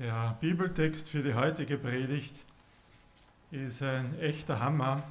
Der 0.00 0.34
Bibeltext 0.40 1.10
für 1.10 1.22
die 1.22 1.34
heutige 1.34 1.76
Predigt 1.76 2.34
ist 3.50 3.82
ein 3.82 4.18
echter 4.18 4.58
Hammer. 4.58 5.02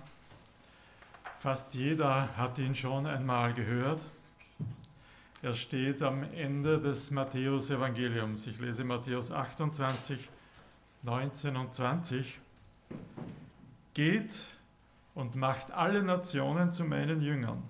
Fast 1.37 1.75
jeder 1.75 2.35
hat 2.35 2.57
ihn 2.57 2.73
schon 2.73 3.05
einmal 3.05 3.53
gehört. 3.53 4.01
Er 5.43 5.53
steht 5.53 6.01
am 6.01 6.23
Ende 6.33 6.81
des 6.81 7.11
Matthäus-Evangeliums. 7.11 8.47
Ich 8.47 8.59
lese 8.59 8.83
Matthäus 8.83 9.31
28, 9.31 10.27
19 11.03 11.55
und 11.55 11.75
20. 11.75 12.39
Geht 13.93 14.43
und 15.13 15.35
macht 15.35 15.69
alle 15.69 16.01
Nationen 16.01 16.73
zu 16.73 16.83
meinen 16.83 17.21
Jüngern. 17.21 17.61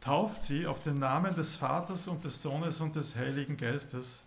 Tauft 0.00 0.42
sie 0.42 0.66
auf 0.66 0.82
den 0.82 0.98
Namen 0.98 1.36
des 1.36 1.54
Vaters 1.54 2.08
und 2.08 2.24
des 2.24 2.42
Sohnes 2.42 2.80
und 2.80 2.96
des 2.96 3.14
Heiligen 3.14 3.56
Geistes 3.56 4.24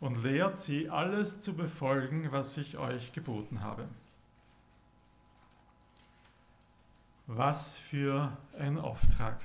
und 0.00 0.22
lehrt 0.22 0.58
sie, 0.58 0.88
alles 0.88 1.40
zu 1.40 1.54
befolgen, 1.54 2.30
was 2.30 2.56
ich 2.56 2.78
euch 2.78 3.12
geboten 3.12 3.62
habe. 3.62 3.84
Was 7.26 7.78
für 7.78 8.36
ein 8.58 8.78
Auftrag. 8.78 9.40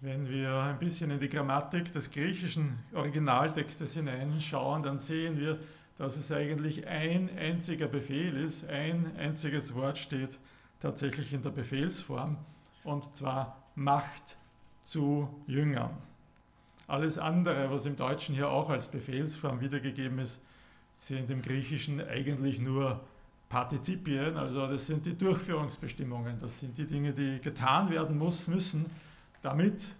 Wenn 0.00 0.28
wir 0.28 0.54
ein 0.54 0.78
bisschen 0.78 1.10
in 1.10 1.20
die 1.20 1.28
Grammatik 1.28 1.92
des 1.92 2.10
griechischen 2.10 2.78
Originaltextes 2.92 3.94
hineinschauen, 3.94 4.82
dann 4.82 4.98
sehen 4.98 5.38
wir, 5.38 5.58
dass 5.96 6.16
es 6.16 6.32
eigentlich 6.32 6.86
ein 6.86 7.30
einziger 7.38 7.86
Befehl 7.86 8.36
ist, 8.36 8.68
ein 8.68 9.16
einziges 9.16 9.74
Wort 9.74 9.98
steht 9.98 10.38
tatsächlich 10.80 11.32
in 11.32 11.42
der 11.42 11.50
Befehlsform, 11.50 12.36
und 12.82 13.14
zwar 13.14 13.62
Macht 13.76 14.36
zu 14.82 15.28
Jüngern. 15.46 15.96
Alles 16.92 17.16
andere, 17.16 17.70
was 17.70 17.86
im 17.86 17.96
Deutschen 17.96 18.34
hier 18.34 18.50
auch 18.50 18.68
als 18.68 18.88
Befehlsform 18.88 19.62
wiedergegeben 19.62 20.18
ist, 20.18 20.42
sind 20.94 21.30
im 21.30 21.40
Griechischen 21.40 22.06
eigentlich 22.06 22.60
nur 22.60 23.00
Partizipien, 23.48 24.36
also 24.36 24.66
das 24.66 24.88
sind 24.88 25.06
die 25.06 25.16
Durchführungsbestimmungen, 25.16 26.38
das 26.38 26.60
sind 26.60 26.76
die 26.76 26.84
Dinge, 26.84 27.14
die 27.14 27.40
getan 27.40 27.88
werden 27.88 28.18
muss, 28.18 28.46
müssen, 28.46 28.84
damit 29.40 29.94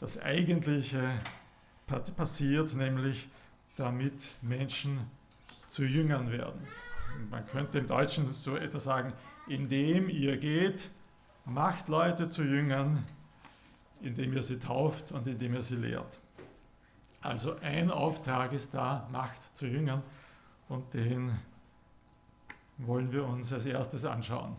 das 0.00 0.20
Eigentliche 0.20 1.00
passiert, 2.14 2.74
nämlich 2.74 3.26
damit 3.76 4.28
Menschen 4.42 5.00
zu 5.68 5.82
Jüngern 5.82 6.30
werden. 6.30 6.60
Man 7.30 7.46
könnte 7.46 7.78
im 7.78 7.86
Deutschen 7.86 8.30
so 8.34 8.54
etwas 8.54 8.84
sagen, 8.84 9.14
indem 9.48 10.10
ihr 10.10 10.36
geht, 10.36 10.90
macht 11.46 11.88
Leute 11.88 12.28
zu 12.28 12.42
Jüngern, 12.42 13.02
indem 14.02 14.34
ihr 14.34 14.42
sie 14.42 14.58
tauft 14.58 15.10
und 15.10 15.26
indem 15.26 15.54
ihr 15.54 15.62
sie 15.62 15.76
lehrt. 15.76 16.18
Also 17.24 17.56
ein 17.62 17.90
Auftrag 17.90 18.52
ist 18.52 18.74
da, 18.74 19.08
Macht 19.10 19.56
zu 19.56 19.66
Jüngern 19.66 20.02
und 20.68 20.92
den 20.92 21.32
wollen 22.76 23.10
wir 23.12 23.24
uns 23.24 23.50
als 23.50 23.64
erstes 23.64 24.04
anschauen. 24.04 24.54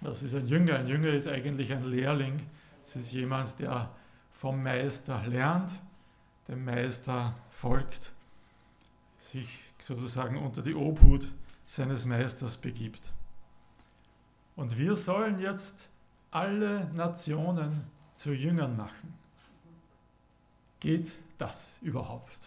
Das 0.00 0.24
ist 0.24 0.34
ein 0.34 0.48
Jünger. 0.48 0.80
Ein 0.80 0.88
Jünger 0.88 1.10
ist 1.10 1.28
eigentlich 1.28 1.72
ein 1.72 1.84
Lehrling. 1.84 2.42
Es 2.84 2.96
ist 2.96 3.12
jemand, 3.12 3.60
der 3.60 3.88
vom 4.32 4.64
Meister 4.64 5.24
lernt, 5.28 5.70
dem 6.48 6.64
Meister 6.64 7.36
folgt, 7.50 8.12
sich 9.18 9.60
sozusagen 9.78 10.38
unter 10.38 10.62
die 10.62 10.74
Obhut 10.74 11.30
seines 11.66 12.04
Meisters 12.04 12.56
begibt. 12.56 13.12
Und 14.56 14.76
wir 14.76 14.96
sollen 14.96 15.38
jetzt 15.38 15.88
alle 16.32 16.90
Nationen 16.94 17.84
zu 18.14 18.32
Jüngern 18.32 18.76
machen. 18.76 19.25
Geht 20.80 21.16
das 21.38 21.78
überhaupt? 21.82 22.38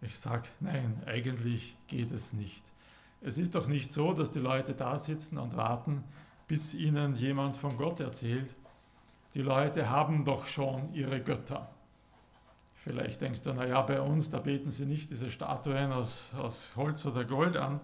Ich 0.00 0.18
sage, 0.18 0.48
nein, 0.60 1.00
eigentlich 1.06 1.76
geht 1.86 2.10
es 2.10 2.32
nicht. 2.32 2.62
Es 3.20 3.38
ist 3.38 3.54
doch 3.54 3.68
nicht 3.68 3.92
so, 3.92 4.12
dass 4.12 4.32
die 4.32 4.40
Leute 4.40 4.74
da 4.74 4.98
sitzen 4.98 5.38
und 5.38 5.56
warten, 5.56 6.02
bis 6.48 6.74
ihnen 6.74 7.14
jemand 7.14 7.56
von 7.56 7.76
Gott 7.76 8.00
erzählt. 8.00 8.54
Die 9.34 9.42
Leute 9.42 9.88
haben 9.88 10.24
doch 10.24 10.46
schon 10.46 10.92
ihre 10.92 11.20
Götter. 11.20 11.70
Vielleicht 12.74 13.20
denkst 13.20 13.42
du, 13.42 13.52
naja, 13.52 13.80
bei 13.82 14.00
uns, 14.00 14.28
da 14.28 14.40
beten 14.40 14.72
sie 14.72 14.86
nicht 14.86 15.10
diese 15.10 15.30
Statuen 15.30 15.92
aus, 15.92 16.30
aus 16.36 16.72
Holz 16.74 17.06
oder 17.06 17.24
Gold 17.24 17.56
an, 17.56 17.80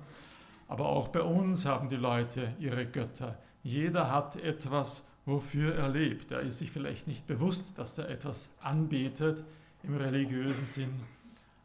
aber 0.67 0.87
auch 0.87 1.09
bei 1.09 1.23
uns 1.23 1.67
haben 1.67 1.89
die 1.89 1.97
Leute 1.97 2.55
ihre 2.59 2.85
Götter. 2.85 3.39
Jeder 3.63 4.11
hat 4.11 4.37
etwas, 4.37 5.08
wofür 5.29 5.75
er 5.75 5.91
lebt. 5.91 6.31
Er 6.31 6.41
ist 6.41 6.59
sich 6.59 6.71
vielleicht 6.71 7.07
nicht 7.07 7.27
bewusst, 7.27 7.79
dass 7.79 7.99
er 7.99 8.09
etwas 8.09 8.51
anbetet 8.63 9.45
im 9.83 9.95
religiösen 9.95 10.65
Sinn, 10.65 11.01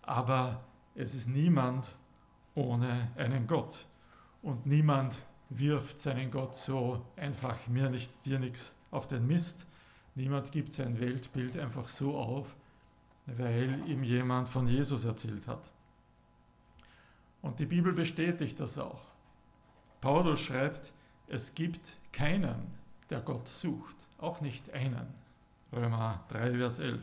aber 0.01 0.65
es 0.95 1.15
ist 1.15 1.29
niemand 1.29 1.95
ohne 2.55 3.11
einen 3.15 3.47
Gott. 3.47 3.85
Und 4.41 4.65
niemand 4.65 5.15
wirft 5.49 6.01
seinen 6.01 6.29
Gott 6.29 6.57
so 6.57 7.05
einfach 7.15 7.67
mir 7.67 7.89
nichts, 7.89 8.19
dir 8.21 8.37
nichts 8.37 8.75
auf 8.91 9.07
den 9.07 9.25
Mist. 9.27 9.65
Niemand 10.13 10.51
gibt 10.51 10.73
sein 10.73 10.99
Weltbild 10.99 11.57
einfach 11.57 11.87
so 11.87 12.17
auf, 12.17 12.53
weil 13.25 13.81
ihm 13.87 14.03
jemand 14.03 14.49
von 14.49 14.67
Jesus 14.67 15.05
erzählt 15.05 15.47
hat. 15.47 15.63
Und 17.41 17.59
die 17.59 17.65
Bibel 17.65 17.93
bestätigt 17.93 18.59
das 18.59 18.77
auch. 18.77 19.05
Paulus 20.01 20.41
schreibt, 20.41 20.91
es 21.27 21.55
gibt 21.55 21.97
keinen, 22.11 22.82
der 23.09 23.21
Gott 23.21 23.47
sucht, 23.47 23.95
auch 24.17 24.41
nicht 24.41 24.71
einen. 24.73 25.07
Römer 25.71 26.23
3, 26.29 26.57
Vers 26.57 26.79
11. 26.79 27.01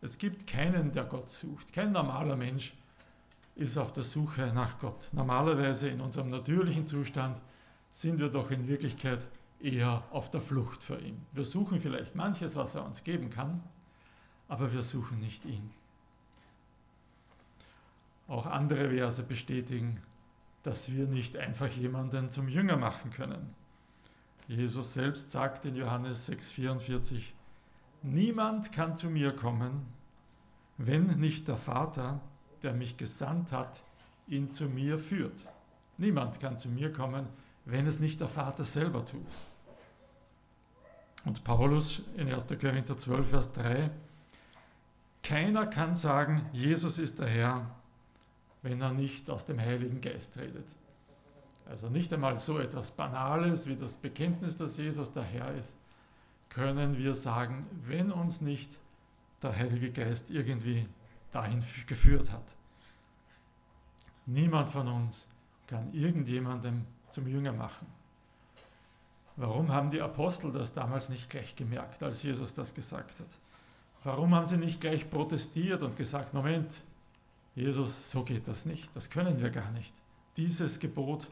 Es 0.00 0.18
gibt 0.18 0.46
keinen, 0.46 0.92
der 0.92 1.04
Gott 1.04 1.30
sucht. 1.30 1.72
Kein 1.72 1.92
normaler 1.92 2.36
Mensch 2.36 2.74
ist 3.56 3.76
auf 3.76 3.92
der 3.92 4.04
Suche 4.04 4.52
nach 4.54 4.78
Gott. 4.78 5.08
Normalerweise 5.12 5.88
in 5.88 6.00
unserem 6.00 6.30
natürlichen 6.30 6.86
Zustand 6.86 7.40
sind 7.90 8.20
wir 8.20 8.28
doch 8.28 8.50
in 8.50 8.68
Wirklichkeit 8.68 9.26
eher 9.60 10.04
auf 10.12 10.30
der 10.30 10.40
Flucht 10.40 10.82
vor 10.82 11.00
ihm. 11.00 11.20
Wir 11.32 11.44
suchen 11.44 11.80
vielleicht 11.80 12.14
manches, 12.14 12.54
was 12.54 12.76
er 12.76 12.84
uns 12.84 13.02
geben 13.02 13.30
kann, 13.30 13.62
aber 14.46 14.72
wir 14.72 14.82
suchen 14.82 15.18
nicht 15.18 15.44
ihn. 15.44 15.70
Auch 18.28 18.46
andere 18.46 18.90
Verse 18.90 19.22
bestätigen, 19.22 20.00
dass 20.62 20.92
wir 20.92 21.06
nicht 21.06 21.36
einfach 21.36 21.68
jemanden 21.68 22.30
zum 22.30 22.48
Jünger 22.48 22.76
machen 22.76 23.10
können. 23.10 23.54
Jesus 24.48 24.94
selbst 24.94 25.30
sagt 25.30 25.66
in 25.66 25.76
Johannes 25.76 26.26
6:44, 26.26 27.34
Niemand 28.02 28.72
kann 28.72 28.96
zu 28.96 29.10
mir 29.10 29.36
kommen, 29.36 29.86
wenn 30.78 31.06
nicht 31.18 31.48
der 31.48 31.58
Vater, 31.58 32.20
der 32.62 32.72
mich 32.72 32.96
gesandt 32.96 33.52
hat, 33.52 33.82
ihn 34.26 34.50
zu 34.50 34.64
mir 34.64 34.98
führt. 34.98 35.44
Niemand 35.98 36.40
kann 36.40 36.58
zu 36.58 36.70
mir 36.70 36.92
kommen, 36.92 37.26
wenn 37.66 37.86
es 37.86 38.00
nicht 38.00 38.20
der 38.20 38.28
Vater 38.28 38.64
selber 38.64 39.04
tut. 39.04 39.26
Und 41.26 41.44
Paulus 41.44 42.04
in 42.16 42.32
1. 42.32 42.46
Korinther 42.58 42.96
12, 42.96 43.28
Vers 43.28 43.52
3, 43.52 43.90
keiner 45.22 45.66
kann 45.66 45.94
sagen, 45.94 46.48
Jesus 46.52 46.98
ist 46.98 47.18
der 47.18 47.28
Herr, 47.28 47.70
wenn 48.62 48.80
er 48.80 48.92
nicht 48.92 49.28
aus 49.28 49.44
dem 49.44 49.60
Heiligen 49.60 50.00
Geist 50.00 50.38
redet. 50.38 50.66
Also 51.68 51.88
nicht 51.88 52.12
einmal 52.12 52.38
so 52.38 52.58
etwas 52.58 52.90
Banales 52.90 53.66
wie 53.66 53.76
das 53.76 53.96
Bekenntnis, 53.96 54.56
dass 54.56 54.78
Jesus 54.78 55.12
der 55.12 55.22
Herr 55.22 55.52
ist, 55.54 55.76
können 56.48 56.96
wir 56.96 57.14
sagen, 57.14 57.66
wenn 57.86 58.10
uns 58.10 58.40
nicht 58.40 58.70
der 59.42 59.54
Heilige 59.54 59.92
Geist 59.92 60.30
irgendwie 60.30 60.88
dahin 61.30 61.62
geführt 61.86 62.32
hat. 62.32 62.56
Niemand 64.24 64.70
von 64.70 64.88
uns 64.88 65.28
kann 65.66 65.92
irgendjemandem 65.92 66.86
zum 67.10 67.26
Jünger 67.26 67.52
machen. 67.52 67.86
Warum 69.36 69.72
haben 69.72 69.90
die 69.90 70.00
Apostel 70.00 70.50
das 70.50 70.72
damals 70.72 71.10
nicht 71.10 71.30
gleich 71.30 71.54
gemerkt, 71.54 72.02
als 72.02 72.22
Jesus 72.22 72.54
das 72.54 72.74
gesagt 72.74 73.20
hat? 73.20 73.28
Warum 74.04 74.34
haben 74.34 74.46
sie 74.46 74.56
nicht 74.56 74.80
gleich 74.80 75.08
protestiert 75.08 75.82
und 75.82 75.96
gesagt, 75.96 76.32
Moment, 76.34 76.82
Jesus, 77.54 78.10
so 78.10 78.24
geht 78.24 78.48
das 78.48 78.64
nicht, 78.66 78.94
das 78.96 79.10
können 79.10 79.40
wir 79.40 79.50
gar 79.50 79.70
nicht. 79.72 79.92
Dieses 80.36 80.78
Gebot 80.80 81.28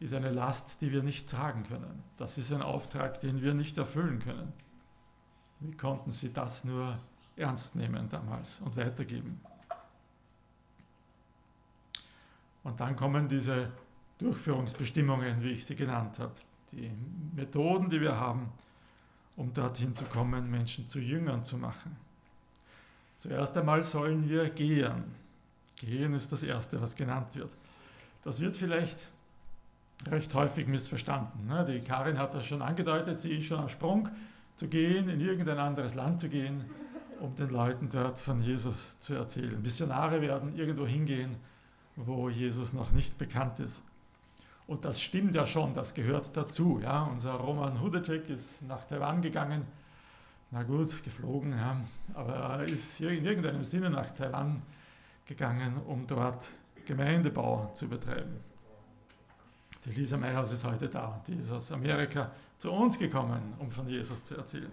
ist 0.00 0.14
eine 0.14 0.30
Last, 0.30 0.80
die 0.80 0.90
wir 0.90 1.02
nicht 1.02 1.28
tragen 1.28 1.62
können. 1.62 2.02
Das 2.16 2.38
ist 2.38 2.52
ein 2.52 2.62
Auftrag, 2.62 3.20
den 3.20 3.42
wir 3.42 3.54
nicht 3.54 3.76
erfüllen 3.76 4.18
können. 4.18 4.52
Wie 5.60 5.76
konnten 5.76 6.10
sie 6.10 6.32
das 6.32 6.64
nur 6.64 6.98
ernst 7.36 7.76
nehmen 7.76 8.08
damals 8.08 8.60
und 8.60 8.76
weitergeben? 8.76 9.40
Und 12.64 12.80
dann 12.80 12.96
kommen 12.96 13.28
diese 13.28 13.70
Durchführungsbestimmungen, 14.18 15.42
wie 15.42 15.50
ich 15.50 15.66
sie 15.66 15.76
genannt 15.76 16.18
habe, 16.18 16.34
die 16.72 16.90
Methoden, 17.34 17.90
die 17.90 18.00
wir 18.00 18.16
haben, 18.16 18.50
um 19.36 19.52
dorthin 19.52 19.94
zu 19.94 20.04
kommen, 20.06 20.50
Menschen 20.50 20.88
zu 20.88 20.98
Jüngern 20.98 21.44
zu 21.44 21.58
machen. 21.58 21.96
Zuerst 23.18 23.56
einmal 23.56 23.84
sollen 23.84 24.28
wir 24.28 24.48
gehen. 24.48 25.04
Gehen 25.76 26.14
ist 26.14 26.32
das 26.32 26.42
Erste, 26.42 26.80
was 26.80 26.96
genannt 26.96 27.34
wird. 27.34 27.50
Das 28.22 28.40
wird 28.40 28.56
vielleicht 28.56 28.98
recht 30.08 30.34
häufig 30.34 30.66
missverstanden. 30.66 31.46
Ne? 31.46 31.64
Die 31.64 31.80
Karin 31.80 32.18
hat 32.18 32.34
das 32.34 32.46
schon 32.46 32.62
angedeutet, 32.62 33.18
sie 33.18 33.36
ist 33.36 33.46
schon 33.46 33.60
am 33.60 33.68
Sprung 33.68 34.08
zu 34.56 34.68
gehen, 34.68 35.08
in 35.08 35.20
irgendein 35.20 35.58
anderes 35.58 35.94
Land 35.94 36.20
zu 36.20 36.28
gehen. 36.28 36.64
um 37.20 37.34
den 37.34 37.50
Leuten 37.50 37.88
dort 37.92 38.18
von 38.18 38.42
Jesus 38.42 38.98
zu 38.98 39.14
erzählen. 39.14 39.60
Missionare 39.60 40.20
werden 40.20 40.56
irgendwo 40.56 40.86
hingehen, 40.86 41.36
wo 41.96 42.28
Jesus 42.28 42.72
noch 42.72 42.92
nicht 42.92 43.18
bekannt 43.18 43.60
ist. 43.60 43.82
Und 44.66 44.84
das 44.84 45.00
stimmt 45.00 45.34
ja 45.34 45.46
schon, 45.46 45.74
das 45.74 45.94
gehört 45.94 46.36
dazu. 46.36 46.80
Ja. 46.82 47.02
Unser 47.04 47.32
Roman 47.32 47.80
Hudacek 47.80 48.28
ist 48.30 48.62
nach 48.62 48.84
Taiwan 48.84 49.20
gegangen, 49.20 49.66
na 50.52 50.62
gut, 50.62 51.04
geflogen, 51.04 51.52
ja, 51.52 51.76
aber 52.14 52.34
er 52.34 52.64
ist 52.64 53.00
in 53.00 53.24
irgendeinem 53.24 53.62
Sinne 53.62 53.88
nach 53.88 54.10
Taiwan 54.10 54.62
gegangen, 55.24 55.80
um 55.86 56.06
dort 56.08 56.50
Gemeindebau 56.86 57.70
zu 57.74 57.88
betreiben. 57.88 58.49
Die 59.84 59.90
Lisa 59.92 60.16
Meyers 60.16 60.52
ist 60.52 60.64
heute 60.64 60.88
da, 60.88 61.22
die 61.26 61.34
ist 61.34 61.50
aus 61.50 61.72
Amerika 61.72 62.30
zu 62.58 62.70
uns 62.70 62.98
gekommen, 62.98 63.54
um 63.58 63.70
von 63.70 63.88
Jesus 63.88 64.22
zu 64.24 64.36
erzählen. 64.36 64.70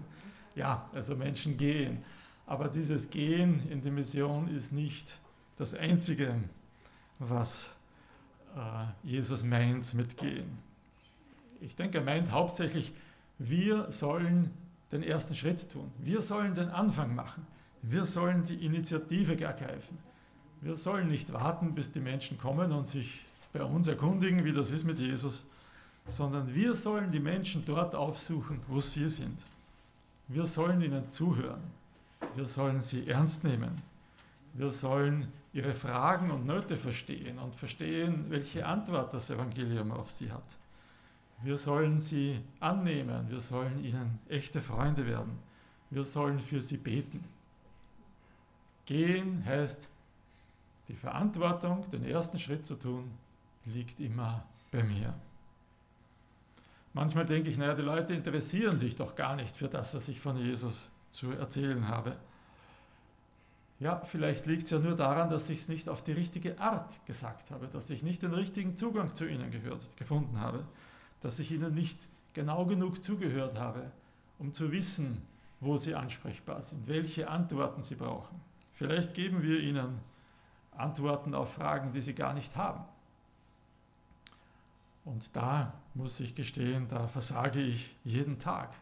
Ja, 0.55 0.89
also 0.93 1.15
Menschen 1.15 1.55
gehen, 1.55 2.03
aber 2.45 2.67
dieses 2.67 3.09
Gehen 3.09 3.69
in 3.69 3.81
die 3.81 3.91
Mission 3.91 4.49
ist 4.49 4.73
nicht 4.73 5.19
das 5.57 5.73
Einzige, 5.73 6.35
was 7.19 7.73
äh, 8.55 9.07
Jesus 9.07 9.43
meint 9.43 9.93
mit 9.93 10.17
Gehen. 10.17 10.59
Ich 11.61 11.75
denke, 11.75 11.99
er 11.99 12.03
meint 12.03 12.31
hauptsächlich, 12.31 12.93
wir 13.39 13.91
sollen 13.91 14.51
den 14.91 15.03
ersten 15.03 15.35
Schritt 15.35 15.71
tun. 15.71 15.91
Wir 15.99 16.21
sollen 16.21 16.55
den 16.55 16.69
Anfang 16.69 17.15
machen. 17.15 17.45
Wir 17.81 18.05
sollen 18.05 18.43
die 18.43 18.65
Initiative 18.65 19.39
ergreifen. 19.41 19.97
Wir 20.61 20.75
sollen 20.75 21.07
nicht 21.07 21.33
warten, 21.33 21.75
bis 21.75 21.91
die 21.91 21.99
Menschen 21.99 22.37
kommen 22.37 22.71
und 22.71 22.87
sich 22.87 23.25
bei 23.57 23.63
uns 23.63 23.87
erkundigen, 23.87 24.43
wie 24.45 24.53
das 24.53 24.71
ist 24.71 24.85
mit 24.85 24.99
Jesus, 24.99 25.43
sondern 26.05 26.53
wir 26.53 26.73
sollen 26.73 27.11
die 27.11 27.19
Menschen 27.19 27.63
dort 27.65 27.95
aufsuchen, 27.95 28.61
wo 28.67 28.79
sie 28.79 29.09
sind. 29.09 29.39
Wir 30.27 30.45
sollen 30.45 30.81
ihnen 30.81 31.11
zuhören. 31.11 31.61
Wir 32.35 32.45
sollen 32.45 32.81
sie 32.81 33.07
ernst 33.07 33.43
nehmen. 33.43 33.81
Wir 34.53 34.71
sollen 34.71 35.31
ihre 35.53 35.73
Fragen 35.73 36.31
und 36.31 36.45
Nöte 36.45 36.77
verstehen 36.77 37.39
und 37.39 37.55
verstehen, 37.55 38.25
welche 38.29 38.65
Antwort 38.65 39.13
das 39.13 39.29
Evangelium 39.29 39.91
auf 39.91 40.09
sie 40.09 40.31
hat. 40.31 40.43
Wir 41.43 41.57
sollen 41.57 41.99
sie 41.99 42.39
annehmen, 42.59 43.29
wir 43.29 43.39
sollen 43.39 43.83
ihnen 43.83 44.19
echte 44.27 44.59
Freunde 44.59 45.05
werden, 45.05 45.37
wir 45.91 46.03
sollen 46.03 46.39
für 46.39 46.61
sie 46.61 46.77
beten. 46.77 47.23
Gehen 48.85 49.43
heißt, 49.45 49.87
die 50.87 50.95
Verantwortung, 50.95 51.85
den 51.91 52.05
ersten 52.05 52.39
Schritt 52.39 52.65
zu 52.65 52.75
tun, 52.75 53.11
liegt 53.67 53.99
immer 53.99 54.45
bei 54.71 54.83
mir. 54.83 55.13
Manchmal 56.93 57.25
denke 57.25 57.49
ich, 57.49 57.57
naja, 57.57 57.75
die 57.75 57.83
Leute 57.83 58.13
interessieren 58.13 58.79
sich 58.79 58.95
doch 58.95 59.15
gar 59.15 59.35
nicht 59.35 59.55
für 59.55 59.67
das, 59.67 59.93
was 59.93 60.07
ich 60.07 60.19
von 60.19 60.37
Jesus 60.37 60.89
zu 61.11 61.31
erzählen 61.31 61.87
habe. 61.87 62.17
Ja, 63.79 64.01
vielleicht 64.05 64.47
liegt 64.47 64.63
es 64.63 64.71
ja 64.71 64.79
nur 64.79 64.95
daran, 64.95 65.29
dass 65.29 65.49
ich 65.49 65.59
es 65.59 65.67
nicht 65.67 65.87
auf 65.87 66.03
die 66.03 66.13
richtige 66.13 66.59
Art 66.59 67.05
gesagt 67.05 67.51
habe, 67.51 67.67
dass 67.67 67.91
ich 67.91 68.01
nicht 68.01 68.23
den 68.23 68.33
richtigen 68.33 68.75
Zugang 68.75 69.13
zu 69.13 69.27
ihnen 69.27 69.51
gehört, 69.51 69.81
gefunden 69.97 70.39
habe 70.39 70.63
dass 71.21 71.39
ich 71.39 71.51
ihnen 71.51 71.73
nicht 71.73 71.99
genau 72.33 72.65
genug 72.65 73.03
zugehört 73.03 73.59
habe, 73.59 73.91
um 74.39 74.53
zu 74.53 74.71
wissen, 74.71 75.21
wo 75.59 75.77
sie 75.77 75.95
ansprechbar 75.95 76.61
sind, 76.61 76.87
welche 76.87 77.27
Antworten 77.27 77.81
sie 77.81 77.95
brauchen. 77.95 78.39
Vielleicht 78.73 79.13
geben 79.13 79.41
wir 79.41 79.59
ihnen 79.59 79.99
Antworten 80.71 81.33
auf 81.33 81.53
Fragen, 81.53 81.91
die 81.91 82.01
sie 82.01 82.13
gar 82.13 82.33
nicht 82.33 82.55
haben. 82.55 82.85
Und 85.07 85.33
da 85.37 85.73
muss 85.93 86.19
ich 86.19 86.35
gestehen, 86.35 86.89
da 86.89 87.07
versage 87.07 87.61
ich 87.61 87.95
jeden 88.03 88.39
Tag. 88.39 88.73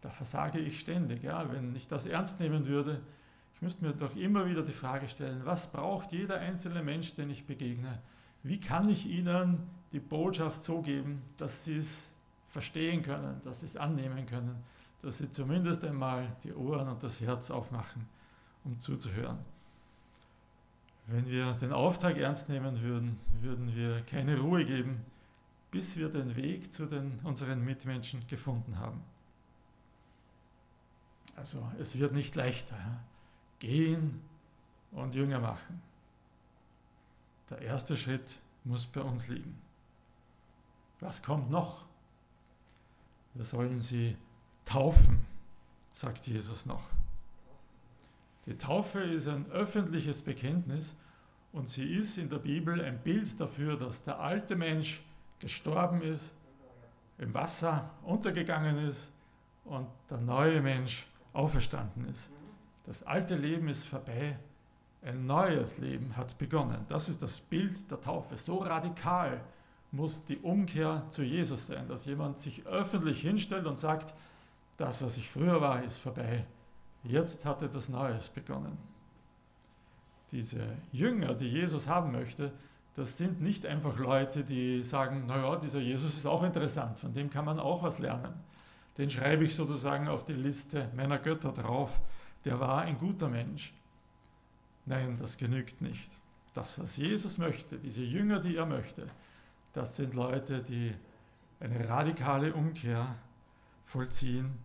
Da 0.00 0.10
versage 0.10 0.58
ich 0.58 0.80
ständig. 0.80 1.22
Ja? 1.22 1.52
Wenn 1.52 1.76
ich 1.76 1.86
das 1.86 2.06
ernst 2.06 2.40
nehmen 2.40 2.66
würde, 2.66 3.00
ich 3.54 3.62
müsste 3.62 3.84
mir 3.84 3.92
doch 3.92 4.16
immer 4.16 4.46
wieder 4.46 4.62
die 4.62 4.72
Frage 4.72 5.06
stellen, 5.06 5.42
was 5.44 5.70
braucht 5.70 6.10
jeder 6.10 6.40
einzelne 6.40 6.82
Mensch, 6.82 7.14
den 7.14 7.30
ich 7.30 7.46
begegne? 7.46 8.00
Wie 8.42 8.58
kann 8.58 8.88
ich 8.88 9.06
ihnen 9.06 9.60
die 9.92 10.00
Botschaft 10.00 10.62
so 10.62 10.82
geben, 10.82 11.22
dass 11.36 11.62
sie 11.64 11.76
es 11.76 12.08
verstehen 12.48 13.04
können, 13.04 13.40
dass 13.44 13.60
sie 13.60 13.66
es 13.66 13.76
annehmen 13.76 14.26
können, 14.26 14.56
dass 15.00 15.18
sie 15.18 15.30
zumindest 15.30 15.84
einmal 15.84 16.26
die 16.42 16.54
Ohren 16.54 16.88
und 16.88 17.04
das 17.04 17.20
Herz 17.20 17.52
aufmachen, 17.52 18.08
um 18.64 18.80
zuzuhören. 18.80 19.38
Wenn 21.06 21.28
wir 21.28 21.52
den 21.52 21.72
Auftrag 21.72 22.16
ernst 22.16 22.48
nehmen 22.48 22.82
würden, 22.82 23.20
würden 23.40 23.76
wir 23.76 24.00
keine 24.02 24.40
Ruhe 24.40 24.64
geben, 24.64 25.04
bis 25.72 25.96
wir 25.96 26.10
den 26.10 26.36
Weg 26.36 26.72
zu 26.72 26.86
den, 26.86 27.18
unseren 27.24 27.64
Mitmenschen 27.64 28.24
gefunden 28.28 28.78
haben. 28.78 29.02
Also 31.34 31.66
es 31.80 31.98
wird 31.98 32.12
nicht 32.12 32.36
leichter. 32.36 32.76
Gehen 33.58 34.20
und 34.92 35.14
Jünger 35.14 35.40
machen. 35.40 35.82
Der 37.48 37.62
erste 37.62 37.96
Schritt 37.96 38.38
muss 38.64 38.86
bei 38.86 39.00
uns 39.00 39.28
liegen. 39.28 39.58
Was 41.00 41.22
kommt 41.22 41.50
noch? 41.50 41.86
Wir 43.34 43.44
sollen 43.44 43.80
sie 43.80 44.16
taufen, 44.66 45.24
sagt 45.92 46.26
Jesus 46.26 46.66
noch. 46.66 46.82
Die 48.44 48.58
Taufe 48.58 49.00
ist 49.00 49.26
ein 49.26 49.50
öffentliches 49.50 50.20
Bekenntnis 50.20 50.94
und 51.52 51.70
sie 51.70 51.94
ist 51.94 52.18
in 52.18 52.28
der 52.28 52.38
Bibel 52.38 52.78
ein 52.84 53.02
Bild 53.02 53.40
dafür, 53.40 53.78
dass 53.78 54.04
der 54.04 54.20
alte 54.20 54.54
Mensch 54.54 55.00
gestorben 55.42 56.00
ist, 56.02 56.32
im 57.18 57.34
Wasser 57.34 57.90
untergegangen 58.02 58.88
ist 58.88 59.12
und 59.64 59.86
der 60.08 60.18
neue 60.18 60.62
Mensch 60.62 61.06
auferstanden 61.34 62.08
ist. 62.08 62.30
Das 62.86 63.02
alte 63.02 63.36
Leben 63.36 63.68
ist 63.68 63.86
vorbei, 63.86 64.38
ein 65.02 65.26
neues 65.26 65.78
Leben 65.78 66.16
hat 66.16 66.38
begonnen. 66.38 66.86
Das 66.88 67.08
ist 67.08 67.22
das 67.22 67.40
Bild 67.40 67.90
der 67.90 68.00
Taufe, 68.00 68.36
so 68.36 68.58
radikal 68.58 69.40
muss 69.90 70.24
die 70.24 70.38
Umkehr 70.38 71.04
zu 71.10 71.22
Jesus 71.22 71.66
sein, 71.66 71.86
dass 71.86 72.06
jemand 72.06 72.38
sich 72.38 72.64
öffentlich 72.66 73.20
hinstellt 73.20 73.66
und 73.66 73.78
sagt, 73.78 74.14
das, 74.78 75.02
was 75.02 75.18
ich 75.18 75.30
früher 75.30 75.60
war, 75.60 75.82
ist 75.82 75.98
vorbei. 75.98 76.46
Jetzt 77.02 77.44
hat 77.44 77.62
etwas 77.62 77.88
Neues 77.90 78.30
begonnen. 78.30 78.78
Diese 80.30 80.78
Jünger, 80.92 81.34
die 81.34 81.48
Jesus 81.48 81.88
haben 81.88 82.12
möchte, 82.12 82.52
das 82.94 83.16
sind 83.16 83.40
nicht 83.40 83.64
einfach 83.64 83.98
Leute, 83.98 84.44
die 84.44 84.84
sagen, 84.84 85.26
naja, 85.26 85.56
dieser 85.56 85.80
Jesus 85.80 86.16
ist 86.16 86.26
auch 86.26 86.42
interessant, 86.42 86.98
von 86.98 87.14
dem 87.14 87.30
kann 87.30 87.44
man 87.44 87.58
auch 87.58 87.82
was 87.82 87.98
lernen. 87.98 88.34
Den 88.98 89.08
schreibe 89.08 89.44
ich 89.44 89.54
sozusagen 89.54 90.08
auf 90.08 90.24
die 90.24 90.34
Liste 90.34 90.90
meiner 90.94 91.18
Götter 91.18 91.52
drauf. 91.52 92.00
Der 92.44 92.60
war 92.60 92.82
ein 92.82 92.98
guter 92.98 93.28
Mensch. 93.28 93.72
Nein, 94.84 95.16
das 95.18 95.38
genügt 95.38 95.80
nicht. 95.80 96.10
Das, 96.52 96.78
was 96.78 96.98
Jesus 96.98 97.38
möchte, 97.38 97.78
diese 97.78 98.02
Jünger, 98.02 98.40
die 98.40 98.56
er 98.56 98.66
möchte, 98.66 99.08
das 99.72 99.96
sind 99.96 100.12
Leute, 100.12 100.62
die 100.62 100.94
eine 101.60 101.88
radikale 101.88 102.52
Umkehr 102.52 103.14
vollziehen, 103.86 104.58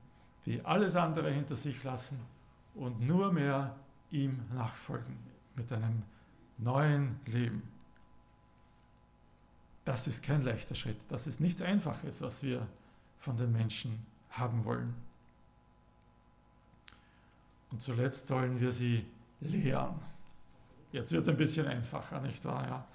die 0.46 0.66
alles 0.66 0.98
andere 0.98 1.32
hinter 1.32 1.56
sich 1.56 1.82
lassen 1.84 2.20
und 2.76 3.00
nur 3.00 3.32
mehr 3.32 3.76
ihm 4.12 4.40
nachfolgen 4.54 5.18
mit 5.56 5.72
einem 5.72 6.04
neuen 6.58 7.20
Leben. 7.26 7.77
Das 9.88 10.06
ist 10.06 10.22
kein 10.22 10.42
leichter 10.42 10.76
Schritt. 10.76 10.98
Das 11.08 11.28
ist 11.28 11.40
nichts 11.40 11.62
Einfaches, 11.62 12.22
was 12.22 12.44
wir 12.44 12.68
von 13.20 13.38
den 13.38 13.54
Menschen 13.54 14.06
haben 14.32 14.66
wollen. 14.66 14.94
Und 17.72 17.82
zuletzt 17.82 18.28
sollen 18.28 18.60
wir 18.60 18.74
sie 18.74 19.06
lehren. 19.40 19.96
Jetzt 20.92 21.14
wird 21.14 21.22
es 21.24 21.30
ein 21.30 21.38
bisschen 21.38 21.68
einfacher, 21.68 22.20
nicht 22.20 22.44
wahr? 22.44 22.68
Ja. 22.68 22.86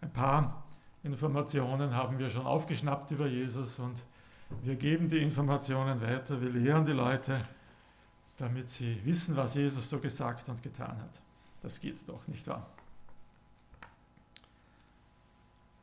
Ein 0.00 0.10
paar 0.10 0.62
Informationen 1.02 1.94
haben 1.94 2.18
wir 2.18 2.30
schon 2.30 2.46
aufgeschnappt 2.46 3.10
über 3.10 3.26
Jesus 3.26 3.78
und 3.78 4.02
wir 4.62 4.76
geben 4.76 5.10
die 5.10 5.18
Informationen 5.18 6.00
weiter, 6.00 6.40
wir 6.40 6.48
lehren 6.48 6.86
die 6.86 6.92
Leute, 6.92 7.46
damit 8.38 8.70
sie 8.70 8.98
wissen, 9.04 9.36
was 9.36 9.54
Jesus 9.54 9.90
so 9.90 9.98
gesagt 9.98 10.48
und 10.48 10.62
getan 10.62 10.96
hat. 10.96 11.20
Das 11.60 11.78
geht 11.78 12.08
doch, 12.08 12.26
nicht 12.26 12.46
wahr? 12.46 12.66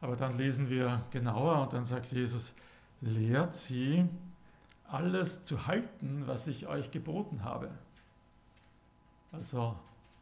Aber 0.05 0.15
dann 0.15 0.37
lesen 0.37 0.69
wir 0.69 1.01
genauer 1.09 1.63
und 1.63 1.73
dann 1.73 1.83
sagt 1.83 2.11
Jesus, 2.11 2.53
lehrt 3.01 3.55
sie, 3.55 4.07
alles 4.87 5.45
zu 5.45 5.65
halten, 5.65 6.27
was 6.27 6.45
ich 6.45 6.67
euch 6.67 6.91
geboten 6.91 7.43
habe. 7.43 7.71
Also 9.31 9.75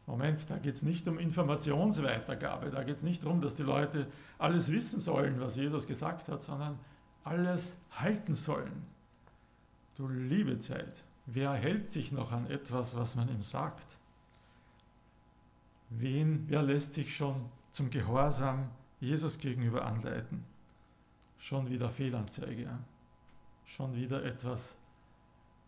Moment, 0.06 0.48
da 0.48 0.56
geht 0.56 0.76
es 0.76 0.84
nicht 0.84 1.06
um 1.06 1.18
Informationsweitergabe, 1.18 2.70
da 2.70 2.82
geht 2.82 2.96
es 2.96 3.02
nicht 3.02 3.24
darum, 3.24 3.42
dass 3.42 3.56
die 3.56 3.62
Leute 3.62 4.06
alles 4.38 4.72
wissen 4.72 5.00
sollen, 5.00 5.38
was 5.38 5.56
Jesus 5.56 5.86
gesagt 5.86 6.30
hat, 6.30 6.42
sondern 6.42 6.78
alles 7.22 7.76
halten 7.90 8.34
sollen. 8.34 8.86
Du 9.96 10.08
liebe 10.08 10.58
Zeit, 10.60 11.04
wer 11.26 11.52
hält 11.52 11.90
sich 11.90 12.10
noch 12.10 12.32
an 12.32 12.46
etwas, 12.46 12.96
was 12.96 13.16
man 13.16 13.28
ihm 13.28 13.42
sagt? 13.42 13.98
Wen, 15.90 16.44
wer 16.48 16.62
lässt 16.62 16.94
sich 16.94 17.14
schon 17.14 17.50
zum 17.70 17.90
Gehorsam 17.90 18.70
Jesus 19.04 19.38
gegenüber 19.38 19.84
anleiten? 19.84 20.44
Schon 21.38 21.68
wieder 21.68 21.90
Fehlanzeige, 21.90 22.78
schon 23.66 23.94
wieder 23.94 24.24
etwas, 24.24 24.76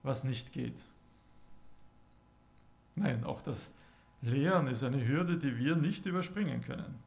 was 0.02 0.24
nicht 0.24 0.52
geht. 0.52 0.78
Nein, 2.94 3.24
auch 3.24 3.42
das 3.42 3.72
Lehren 4.22 4.66
ist 4.68 4.82
eine 4.82 5.06
Hürde, 5.06 5.38
die 5.38 5.56
wir 5.58 5.76
nicht 5.76 6.06
überspringen 6.06 6.62
können. 6.62 6.98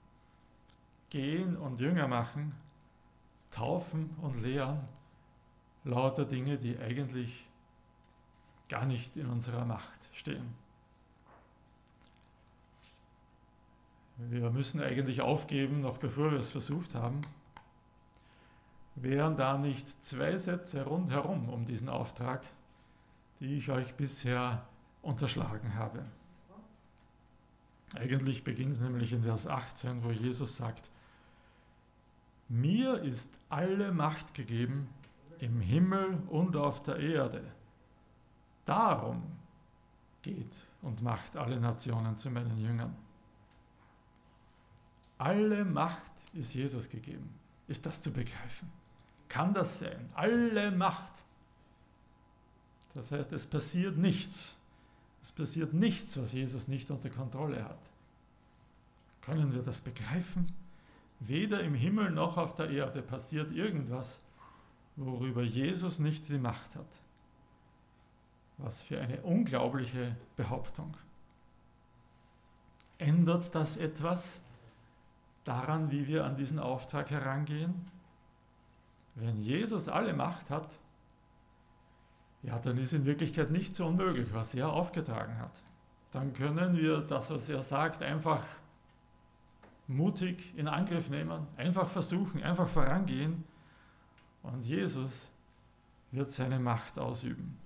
Gehen 1.10 1.58
und 1.58 1.80
Jünger 1.80 2.08
machen, 2.08 2.54
taufen 3.50 4.12
und 4.22 4.42
lehren, 4.42 4.88
lauter 5.84 6.26
Dinge, 6.26 6.58
die 6.58 6.78
eigentlich 6.78 7.48
gar 8.70 8.86
nicht 8.86 9.18
in 9.18 9.26
unserer 9.26 9.66
Macht 9.66 10.00
stehen. 10.14 10.54
Wir 14.28 14.50
müssen 14.50 14.82
eigentlich 14.82 15.22
aufgeben, 15.22 15.80
noch 15.80 15.98
bevor 15.98 16.32
wir 16.32 16.40
es 16.40 16.52
versucht 16.52 16.94
haben. 16.94 17.22
Wären 18.96 19.38
da 19.38 19.58
nicht 19.58 20.04
zwei 20.04 20.38
Sätze 20.38 20.84
rundherum 20.84 21.48
um 21.48 21.66
diesen 21.66 21.88
Auftrag, 21.88 22.44
die 23.40 23.58
ich 23.58 23.70
euch 23.72 23.96
bisher 23.96 24.66
unterschlagen 25.02 25.76
habe? 25.76 26.04
Eigentlich 27.96 28.44
beginnt 28.44 28.74
es 28.74 28.82
nämlich 28.82 29.14
in 29.14 29.24
Vers 29.24 29.48
18, 29.48 30.04
wo 30.04 30.12
Jesus 30.12 30.58
sagt, 30.58 30.90
mir 32.50 33.02
ist 33.02 33.40
alle 33.48 33.94
Macht 33.94 34.34
gegeben 34.34 34.90
im 35.40 35.62
Himmel 35.62 36.22
und 36.28 36.58
auf 36.58 36.84
der 36.84 36.98
Erde. 36.98 37.44
Darum 38.66 39.24
geht 40.22 40.68
und 40.82 41.02
macht 41.02 41.38
alle 41.38 41.60
Nationen 41.60 42.18
zu 42.18 42.30
meinen 42.30 42.58
Jüngern. 42.60 42.96
Alle 45.20 45.66
Macht 45.66 46.02
ist 46.34 46.54
Jesus 46.54 46.90
gegeben. 46.90 47.30
Ist 47.68 47.86
das 47.86 48.02
zu 48.02 48.12
begreifen? 48.12 48.72
Kann 49.28 49.54
das 49.54 49.80
sein? 49.80 50.10
Alle 50.16 50.72
Macht. 50.72 51.12
Das 52.96 53.12
heißt, 53.12 53.32
es 53.34 53.46
passiert 53.46 53.98
nichts. 53.98 54.56
Es 55.22 55.32
passiert 55.32 55.74
nichts, 55.74 56.20
was 56.20 56.32
Jesus 56.32 56.68
nicht 56.68 56.90
unter 56.90 57.10
Kontrolle 57.10 57.64
hat. 57.64 57.80
Können 59.22 59.54
wir 59.54 59.62
das 59.62 59.82
begreifen? 59.82 60.52
Weder 61.20 61.62
im 61.62 61.76
Himmel 61.76 62.12
noch 62.12 62.38
auf 62.38 62.56
der 62.56 62.70
Erde 62.70 63.02
passiert 63.02 63.52
irgendwas, 63.52 64.22
worüber 64.96 65.44
Jesus 65.44 66.00
nicht 66.00 66.30
die 66.30 66.38
Macht 66.38 66.76
hat. 66.76 66.88
Was 68.58 68.84
für 68.84 69.02
eine 69.02 69.22
unglaubliche 69.22 70.16
Behauptung. 70.38 70.96
Ändert 72.98 73.54
das 73.54 73.78
etwas 73.78 74.40
daran, 75.50 75.92
wie 75.92 76.08
wir 76.08 76.26
an 76.26 76.36
diesen 76.36 76.60
Auftrag 76.60 77.10
herangehen? 77.10 77.74
Wenn 79.16 79.42
Jesus 79.42 79.90
alle 79.90 80.14
Macht 80.14 80.50
hat, 80.50 80.80
ja, 82.44 82.58
dann 82.60 82.78
ist 82.78 82.94
in 82.94 83.06
Wirklichkeit 83.06 83.52
nicht 83.52 83.76
so 83.76 83.88
unmöglich, 83.88 84.34
was 84.34 84.54
er 84.56 84.72
aufgetragen 84.72 85.38
hat. 85.40 85.52
Dann 86.12 86.34
können 86.34 86.78
wir 86.78 87.02
das, 87.02 87.32
was 87.32 87.50
er 87.50 87.62
sagt, 87.62 88.02
einfach 88.02 88.44
mutig 89.88 90.54
in 90.56 90.68
Angriff 90.68 91.10
nehmen, 91.10 91.48
einfach 91.58 91.90
versuchen, 91.90 92.44
einfach 92.44 92.68
vorangehen 92.68 93.44
und 94.44 94.66
Jesus 94.66 95.30
wird 96.12 96.32
seine 96.32 96.60
Macht 96.60 96.98
ausüben. 97.00 97.58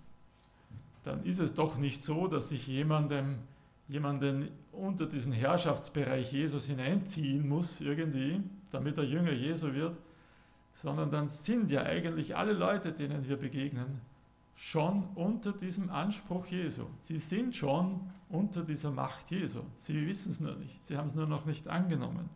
Dann 1.04 1.24
ist 1.26 1.40
es 1.40 1.54
doch 1.54 1.78
nicht 1.78 2.02
so, 2.04 2.28
dass 2.28 2.50
sich 2.50 2.66
jemandem, 2.66 3.40
jemanden 3.88 4.50
unter 4.72 5.06
diesen 5.06 5.34
Herrschaftsbereich 5.34 6.32
Jesus 6.32 6.66
hineinziehen 6.66 7.48
muss 7.48 7.82
irgendwie, 7.82 8.42
damit 8.72 8.98
er 8.98 9.04
Jünger 9.04 9.34
Jesu 9.34 9.74
wird, 9.74 9.98
sondern 10.74 11.12
dann 11.12 11.28
sind 11.28 11.72
ja 11.72 11.84
eigentlich 11.84 12.36
alle 12.36 12.54
Leute, 12.54 12.92
denen 12.92 13.28
wir 13.28 13.38
begegnen, 13.38 14.02
schon 14.56 15.04
unter 15.16 15.52
diesem 15.52 15.90
Anspruch 15.90 16.46
Jesu. 16.48 16.86
Sie 17.04 17.18
sind 17.18 17.56
schon 17.56 18.02
unter 18.30 18.64
dieser 18.64 18.92
Macht 18.92 19.30
Jesu. 19.32 19.62
Sie 19.78 20.08
wissen 20.08 20.32
es 20.32 20.40
nur 20.40 20.56
nicht. 20.56 20.84
Sie 20.86 20.98
haben 20.98 21.08
es 21.08 21.16
nur 21.16 21.28
noch 21.28 21.46
nicht 21.46 21.68
angenommen. 21.68 22.30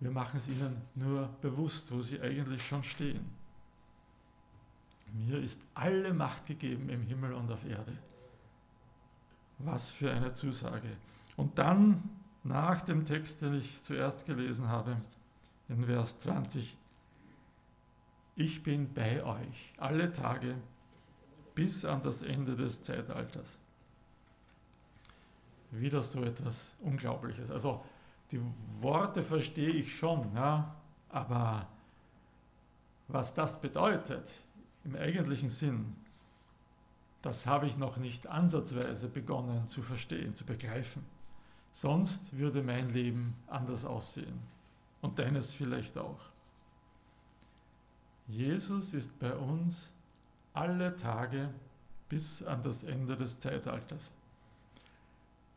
Wir 0.00 0.10
machen 0.10 0.38
es 0.38 0.48
ihnen 0.48 0.76
nur 0.94 1.28
bewusst, 1.42 1.92
wo 1.92 2.00
sie 2.00 2.20
eigentlich 2.20 2.66
schon 2.66 2.82
stehen. 2.82 3.24
Mir 5.12 5.40
ist 5.40 5.62
alle 5.74 6.14
Macht 6.14 6.46
gegeben 6.46 6.88
im 6.88 7.02
Himmel 7.02 7.34
und 7.34 7.50
auf 7.50 7.64
Erde. 7.68 7.92
Was 9.64 9.90
für 9.90 10.10
eine 10.10 10.32
Zusage. 10.32 10.96
Und 11.36 11.58
dann 11.58 12.02
nach 12.44 12.82
dem 12.82 13.04
Text, 13.04 13.42
den 13.42 13.54
ich 13.54 13.82
zuerst 13.82 14.26
gelesen 14.26 14.68
habe, 14.68 14.96
in 15.68 15.84
Vers 15.84 16.18
20, 16.20 16.76
ich 18.36 18.62
bin 18.62 18.92
bei 18.92 19.22
euch 19.22 19.74
alle 19.76 20.12
Tage 20.12 20.56
bis 21.54 21.84
an 21.84 22.02
das 22.02 22.22
Ende 22.22 22.56
des 22.56 22.82
Zeitalters. 22.82 23.58
Wieder 25.72 26.02
so 26.02 26.22
etwas 26.22 26.74
Unglaubliches. 26.80 27.50
Also 27.50 27.84
die 28.30 28.40
Worte 28.80 29.22
verstehe 29.22 29.70
ich 29.70 29.96
schon, 29.96 30.34
ja, 30.34 30.74
aber 31.10 31.66
was 33.08 33.34
das 33.34 33.60
bedeutet 33.60 34.30
im 34.84 34.96
eigentlichen 34.96 35.50
Sinn, 35.50 35.96
das 37.22 37.46
habe 37.46 37.66
ich 37.66 37.76
noch 37.76 37.98
nicht 37.98 38.26
ansatzweise 38.26 39.08
begonnen 39.08 39.66
zu 39.66 39.82
verstehen, 39.82 40.34
zu 40.34 40.44
begreifen. 40.44 41.04
Sonst 41.72 42.36
würde 42.36 42.62
mein 42.62 42.88
Leben 42.88 43.34
anders 43.46 43.84
aussehen 43.84 44.40
und 45.02 45.18
deines 45.18 45.54
vielleicht 45.54 45.98
auch. 45.98 46.20
Jesus 48.26 48.94
ist 48.94 49.18
bei 49.18 49.34
uns 49.34 49.92
alle 50.52 50.96
Tage 50.96 51.50
bis 52.08 52.42
an 52.42 52.62
das 52.62 52.84
Ende 52.84 53.16
des 53.16 53.38
Zeitalters. 53.38 54.10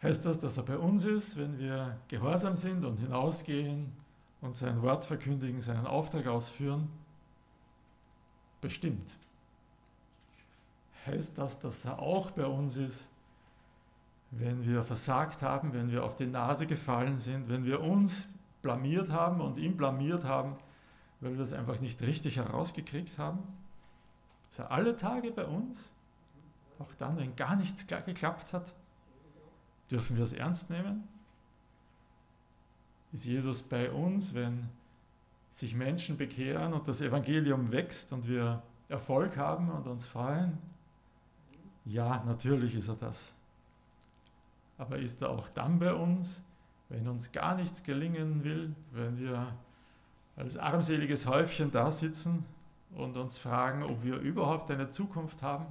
Heißt 0.01 0.25
das, 0.25 0.39
dass 0.39 0.58
er 0.58 0.63
bei 0.63 0.77
uns 0.77 1.05
ist, 1.05 1.38
wenn 1.38 1.58
wir 1.58 1.98
gehorsam 2.10 2.55
sind 2.55 2.84
und 2.84 2.98
hinausgehen 2.98 3.91
und 4.41 4.53
sein 4.55 4.82
Wort 4.82 5.05
verkündigen, 5.05 5.62
seinen 5.62 5.88
Auftrag 5.88 6.27
ausführen? 6.27 6.89
Bestimmt. 8.60 9.15
Heißt 11.05 11.38
das, 11.38 11.60
dass 11.60 11.86
er 11.86 12.00
auch 12.00 12.31
bei 12.31 12.45
uns 12.45 12.77
ist, 12.77 13.07
wenn 14.31 14.65
wir 14.65 14.83
versagt 14.83 15.41
haben, 15.41 15.74
wenn 15.74 15.91
wir 15.91 16.03
auf 16.03 16.15
die 16.15 16.25
Nase 16.25 16.65
gefallen 16.65 17.19
sind, 17.19 17.50
wenn 17.50 17.65
wir 17.65 17.81
uns 17.81 18.29
blamiert 18.62 19.12
haben 19.12 19.41
und 19.41 19.57
ihn 19.57 19.77
blamiert 19.77 20.24
haben, 20.24 20.55
weil 21.19 21.36
wir 21.36 21.43
es 21.43 21.53
einfach 21.53 21.79
nicht 21.79 22.01
richtig 22.01 22.38
herausgekriegt 22.38 23.17
haben? 23.17 23.39
Ist 24.50 24.60
er 24.60 24.72
alle 24.72 24.95
Tage 24.95 25.31
bei 25.31 25.45
uns? 25.45 25.79
Auch 26.79 26.93
dann, 26.98 27.17
wenn 27.17 27.36
gar 27.36 27.55
nichts 27.55 27.86
geklappt 27.88 28.53
hat? 28.53 28.74
Dürfen 29.91 30.15
wir 30.17 30.24
es 30.24 30.33
ernst 30.33 30.69
nehmen? 30.69 31.07
Ist 33.12 33.25
Jesus 33.25 33.62
bei 33.62 33.91
uns, 33.91 34.33
wenn 34.33 34.69
sich 35.51 35.75
Menschen 35.75 36.17
bekehren 36.17 36.74
und 36.74 36.88
das 36.88 37.01
Evangelium 37.01 37.72
wächst 37.72 38.12
und 38.12 38.27
wir 38.27 38.63
Erfolg 38.89 39.38
haben 39.38 39.69
und 39.69 39.86
uns 39.86 40.07
freuen? 40.07 40.57
Ja, 41.86 42.24
natürlich 42.25 42.75
ist 42.75 42.88
er 42.88 42.96
das. 42.96 43.34
Aber 44.78 44.98
ist 44.98 45.22
er 45.22 45.30
auch 45.30 45.50
dann 45.50 45.80
bei 45.80 45.94
uns, 45.94 46.42
wenn 46.90 47.08
uns 47.08 47.32
gar 47.32 47.56
nichts 47.56 47.84
gelingen 47.84 48.44
will, 48.44 48.75
wenn 48.92 49.18
wir 49.20 49.54
als 50.36 50.58
armseliges 50.58 51.28
Häufchen 51.28 51.72
da 51.72 51.92
sitzen 51.92 52.46
und 52.92 53.18
uns 53.18 53.38
fragen, 53.38 53.84
ob 53.84 54.04
wir 54.04 54.18
überhaupt 54.18 54.72
eine 54.72 54.90
Zukunft 54.90 55.42
haben? 55.42 55.66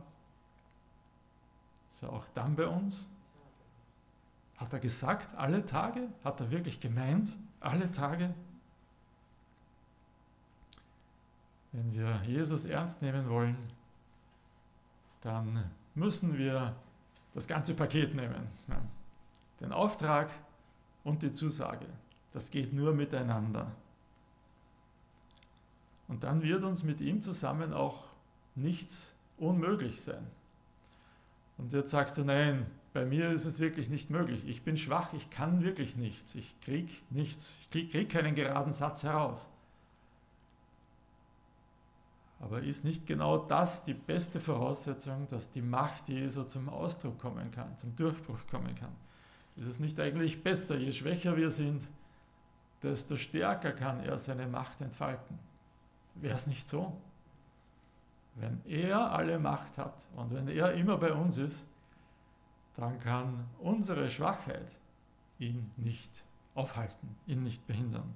Ist 1.90 2.02
er 2.02 2.12
auch 2.12 2.26
dann 2.35 2.57
bei 2.57 2.66
uns? 2.66 3.09
Hat 4.57 4.73
er 4.73 4.81
gesagt, 4.81 5.35
alle 5.37 5.64
Tage? 5.64 6.09
Hat 6.25 6.40
er 6.40 6.50
wirklich 6.50 6.81
gemeint, 6.81 7.37
alle 7.61 7.90
Tage? 7.90 8.35
Wenn 11.73 11.92
wir 11.92 12.21
Jesus 12.26 12.64
ernst 12.64 13.02
nehmen 13.02 13.28
wollen, 13.28 13.57
dann 15.23 15.71
müssen 15.94 16.38
wir 16.38 16.75
das 17.34 17.46
ganze 17.46 17.75
Paket 17.75 18.14
nehmen. 18.14 18.49
Den 19.61 19.72
Auftrag 19.72 20.30
und 21.04 21.22
die 21.22 21.32
Zusage. 21.32 21.87
Das 22.32 22.50
geht 22.50 22.72
nur 22.72 22.94
miteinander. 22.94 23.70
Und 26.08 26.25
dann 26.25 26.42
wird 26.42 26.62
uns 26.62 26.82
mit 26.82 27.00
ihm 27.00 27.22
zusammen 27.22 27.72
auch 27.72 28.04
nichts 28.54 29.14
unmöglich 29.38 30.02
sein. 30.02 30.26
Und 31.58 31.72
jetzt 31.72 31.90
sagst 31.90 32.18
du, 32.18 32.25
nein, 32.25 32.66
bei 32.92 33.04
mir 33.04 33.30
ist 33.30 33.44
es 33.44 33.61
wirklich 33.61 33.88
nicht 33.88 34.11
möglich. 34.11 34.46
Ich 34.46 34.62
bin 34.62 34.76
schwach, 34.76 35.12
ich 35.14 35.30
kann 35.30 35.62
wirklich 35.62 35.96
nichts. 35.96 36.34
Ich 36.34 36.61
krieg 36.61 37.02
nichts. 37.11 37.58
Ich 37.72 37.90
krieg 37.90 38.11
keinen 38.11 38.34
geraden 38.34 38.72
Satz 38.72 39.02
heraus. 39.02 39.49
Aber 42.42 42.61
ist 42.61 42.84
nicht 42.84 43.06
genau 43.06 43.38
das 43.38 43.84
die 43.84 43.94
beste 43.94 44.40
Voraussetzung, 44.40 45.28
dass 45.28 45.52
die 45.52 45.62
Macht 45.62 46.08
Jesu 46.08 46.42
zum 46.42 46.68
Ausdruck 46.68 47.20
kommen 47.20 47.52
kann, 47.52 47.78
zum 47.78 47.94
Durchbruch 47.94 48.40
kommen 48.50 48.75
kann? 48.75 48.92
Ist 49.54 49.68
es 49.68 49.78
nicht 49.78 49.99
eigentlich 50.00 50.42
besser, 50.42 50.76
je 50.76 50.90
schwächer 50.90 51.37
wir 51.37 51.52
sind, 51.52 51.87
desto 52.82 53.16
stärker 53.16 53.70
kann 53.70 54.00
er 54.00 54.18
seine 54.18 54.49
Macht 54.49 54.80
entfalten? 54.80 55.38
Wäre 56.16 56.34
es 56.34 56.49
nicht 56.49 56.68
so? 56.68 57.00
Wenn 58.34 58.61
er 58.66 59.12
alle 59.12 59.38
Macht 59.38 59.78
hat 59.78 59.94
und 60.16 60.34
wenn 60.34 60.49
er 60.49 60.72
immer 60.72 60.96
bei 60.96 61.12
uns 61.12 61.38
ist, 61.38 61.64
dann 62.75 62.99
kann 62.99 63.44
unsere 63.61 64.11
Schwachheit 64.11 64.80
ihn 65.38 65.70
nicht 65.76 66.11
aufhalten, 66.56 67.14
ihn 67.28 67.44
nicht 67.44 67.64
behindern. 67.68 68.14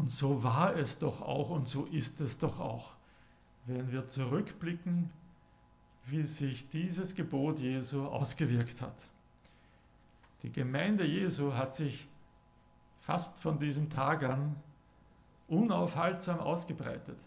Und 0.00 0.10
so 0.10 0.42
war 0.42 0.74
es 0.76 0.98
doch 0.98 1.20
auch 1.20 1.50
und 1.50 1.68
so 1.68 1.84
ist 1.84 2.22
es 2.22 2.38
doch 2.38 2.58
auch, 2.58 2.94
wenn 3.66 3.92
wir 3.92 4.08
zurückblicken, 4.08 5.10
wie 6.06 6.22
sich 6.22 6.70
dieses 6.70 7.14
Gebot 7.14 7.60
Jesu 7.60 8.06
ausgewirkt 8.06 8.80
hat. 8.80 8.94
Die 10.42 10.50
Gemeinde 10.50 11.04
Jesu 11.04 11.52
hat 11.52 11.74
sich 11.74 12.08
fast 13.02 13.40
von 13.40 13.58
diesem 13.58 13.90
Tag 13.90 14.22
an 14.22 14.56
unaufhaltsam 15.48 16.40
ausgebreitet. 16.40 17.18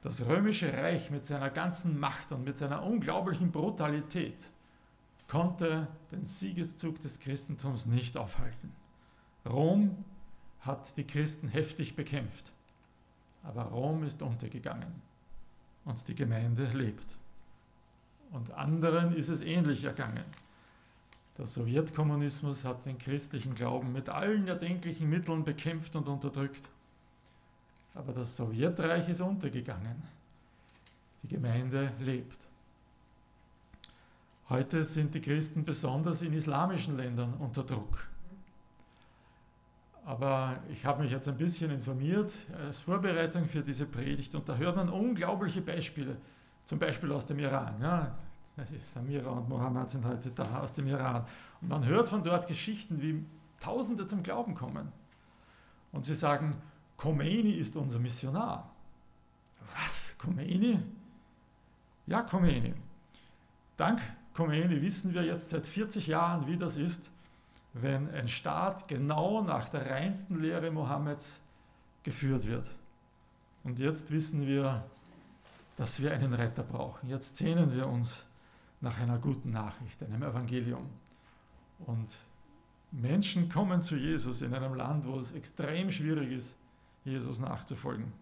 Das 0.00 0.24
römische 0.24 0.72
Reich 0.72 1.10
mit 1.10 1.26
seiner 1.26 1.50
ganzen 1.50 2.00
Macht 2.00 2.32
und 2.32 2.42
mit 2.42 2.56
seiner 2.56 2.84
unglaublichen 2.84 3.52
Brutalität 3.52 4.48
konnte 5.28 5.88
den 6.10 6.24
Siegeszug 6.24 7.02
des 7.02 7.20
Christentums 7.20 7.84
nicht 7.84 8.16
aufhalten. 8.16 8.72
Rom 9.44 10.02
hat 10.62 10.96
die 10.96 11.04
Christen 11.04 11.48
heftig 11.48 11.96
bekämpft, 11.96 12.50
aber 13.42 13.64
Rom 13.64 14.04
ist 14.04 14.22
untergegangen 14.22 14.92
und 15.84 16.06
die 16.08 16.14
Gemeinde 16.14 16.66
lebt. 16.72 17.06
Und 18.30 18.50
anderen 18.52 19.14
ist 19.14 19.28
es 19.28 19.42
ähnlich 19.42 19.84
ergangen. 19.84 20.24
Der 21.36 21.46
Sowjetkommunismus 21.46 22.64
hat 22.64 22.86
den 22.86 22.98
christlichen 22.98 23.54
Glauben 23.54 23.92
mit 23.92 24.08
allen 24.08 24.48
erdenklichen 24.48 25.08
Mitteln 25.08 25.44
bekämpft 25.44 25.96
und 25.96 26.08
unterdrückt. 26.08 26.68
Aber 27.94 28.12
das 28.12 28.36
Sowjetreich 28.36 29.08
ist 29.08 29.20
untergegangen. 29.20 30.02
Die 31.22 31.28
Gemeinde 31.28 31.92
lebt. 32.00 32.38
Heute 34.48 34.84
sind 34.84 35.14
die 35.14 35.20
Christen 35.20 35.64
besonders 35.64 36.22
in 36.22 36.32
islamischen 36.32 36.96
Ländern 36.96 37.34
unter 37.34 37.62
Druck. 37.62 38.06
Aber 40.04 40.58
ich 40.70 40.84
habe 40.84 41.02
mich 41.02 41.12
jetzt 41.12 41.28
ein 41.28 41.36
bisschen 41.36 41.70
informiert 41.70 42.32
als 42.66 42.80
Vorbereitung 42.80 43.46
für 43.46 43.62
diese 43.62 43.86
Predigt 43.86 44.34
und 44.34 44.48
da 44.48 44.56
hört 44.56 44.76
man 44.76 44.88
unglaubliche 44.88 45.60
Beispiele, 45.60 46.16
zum 46.64 46.78
Beispiel 46.78 47.12
aus 47.12 47.26
dem 47.26 47.38
Iran. 47.38 47.80
Ja, 47.80 48.16
Samira 48.92 49.30
und 49.30 49.48
Mohammed 49.48 49.90
sind 49.90 50.04
heute 50.04 50.30
da 50.30 50.58
aus 50.58 50.74
dem 50.74 50.88
Iran. 50.88 51.24
Und 51.60 51.68
man 51.68 51.84
hört 51.86 52.08
von 52.08 52.22
dort 52.22 52.48
Geschichten, 52.48 53.00
wie 53.00 53.24
Tausende 53.60 54.06
zum 54.08 54.24
Glauben 54.24 54.54
kommen. 54.54 54.92
Und 55.92 56.04
sie 56.04 56.16
sagen, 56.16 56.56
Khomeini 56.96 57.52
ist 57.52 57.76
unser 57.76 58.00
Missionar. 58.00 58.70
Was? 59.76 60.16
Khomeini? 60.18 60.80
Ja, 62.06 62.22
Khomeini. 62.22 62.74
Dank 63.76 64.00
Khomeini 64.34 64.80
wissen 64.80 65.12
wir 65.14 65.22
jetzt 65.22 65.50
seit 65.50 65.66
40 65.66 66.06
Jahren, 66.06 66.46
wie 66.46 66.56
das 66.56 66.76
ist, 66.76 67.10
wenn 67.74 68.10
ein 68.10 68.28
Staat 68.28 68.88
genau 68.88 69.42
nach 69.42 69.68
der 69.68 69.90
reinsten 69.90 70.40
Lehre 70.40 70.70
Mohammeds 70.70 71.40
geführt 72.02 72.46
wird. 72.46 72.66
Und 73.64 73.78
jetzt 73.78 74.10
wissen 74.10 74.46
wir, 74.46 74.84
dass 75.76 76.02
wir 76.02 76.12
einen 76.12 76.34
Retter 76.34 76.62
brauchen. 76.62 77.08
Jetzt 77.08 77.36
sehnen 77.36 77.72
wir 77.74 77.86
uns 77.86 78.26
nach 78.80 78.98
einer 78.98 79.18
guten 79.18 79.52
Nachricht, 79.52 80.02
einem 80.02 80.22
Evangelium. 80.22 80.86
Und 81.86 82.08
Menschen 82.90 83.48
kommen 83.48 83.82
zu 83.82 83.96
Jesus 83.96 84.42
in 84.42 84.52
einem 84.52 84.74
Land, 84.74 85.06
wo 85.06 85.18
es 85.18 85.32
extrem 85.32 85.90
schwierig 85.90 86.30
ist, 86.32 86.54
Jesus 87.04 87.38
nachzufolgen. 87.38 88.12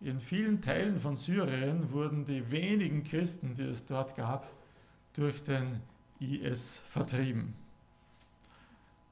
In 0.00 0.20
vielen 0.20 0.60
Teilen 0.60 0.98
von 0.98 1.14
Syrien 1.14 1.92
wurden 1.92 2.24
die 2.24 2.50
wenigen 2.50 3.04
Christen, 3.04 3.54
die 3.54 3.62
es 3.62 3.86
dort 3.86 4.16
gab, 4.16 4.50
durch 5.12 5.44
den 5.44 5.80
IS 6.22 6.82
vertrieben. 6.90 7.54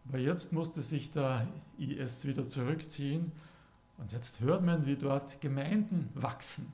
Aber 0.09 0.19
jetzt 0.19 0.53
musste 0.53 0.83
sich 0.83 1.11
der 1.11 1.47
IS 1.79 2.27
wieder 2.27 2.47
zurückziehen 2.49 3.33
und 3.99 4.13
jetzt 4.13 4.41
hört 4.41 4.65
man, 4.65 4.87
wie 4.87 4.97
dort 4.97 5.41
Gemeinden 5.41 6.09
wachsen. 6.15 6.73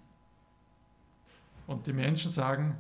Und 1.67 1.87
die 1.87 1.93
Menschen 1.93 2.31
sagen, 2.31 2.77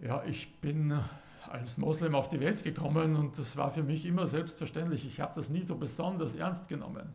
ja, 0.00 0.22
ich 0.24 0.54
bin 0.60 1.00
als 1.48 1.78
Moslem 1.78 2.14
auf 2.14 2.28
die 2.28 2.40
Welt 2.40 2.62
gekommen 2.62 3.16
und 3.16 3.38
das 3.38 3.56
war 3.56 3.70
für 3.70 3.82
mich 3.82 4.04
immer 4.04 4.26
selbstverständlich. 4.26 5.06
Ich 5.06 5.20
habe 5.20 5.34
das 5.34 5.48
nie 5.48 5.62
so 5.62 5.76
besonders 5.76 6.34
ernst 6.34 6.68
genommen. 6.68 7.12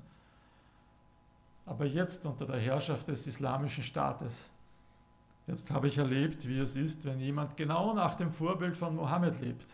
Aber 1.65 1.85
jetzt 1.85 2.25
unter 2.25 2.45
der 2.45 2.59
Herrschaft 2.59 3.07
des 3.07 3.27
islamischen 3.27 3.83
Staates, 3.83 4.49
jetzt 5.47 5.71
habe 5.71 5.87
ich 5.87 5.97
erlebt, 5.97 6.47
wie 6.47 6.59
es 6.59 6.75
ist, 6.75 7.05
wenn 7.05 7.19
jemand 7.19 7.57
genau 7.57 7.93
nach 7.93 8.15
dem 8.15 8.31
Vorbild 8.31 8.77
von 8.77 8.95
Mohammed 8.95 9.39
lebt. 9.41 9.67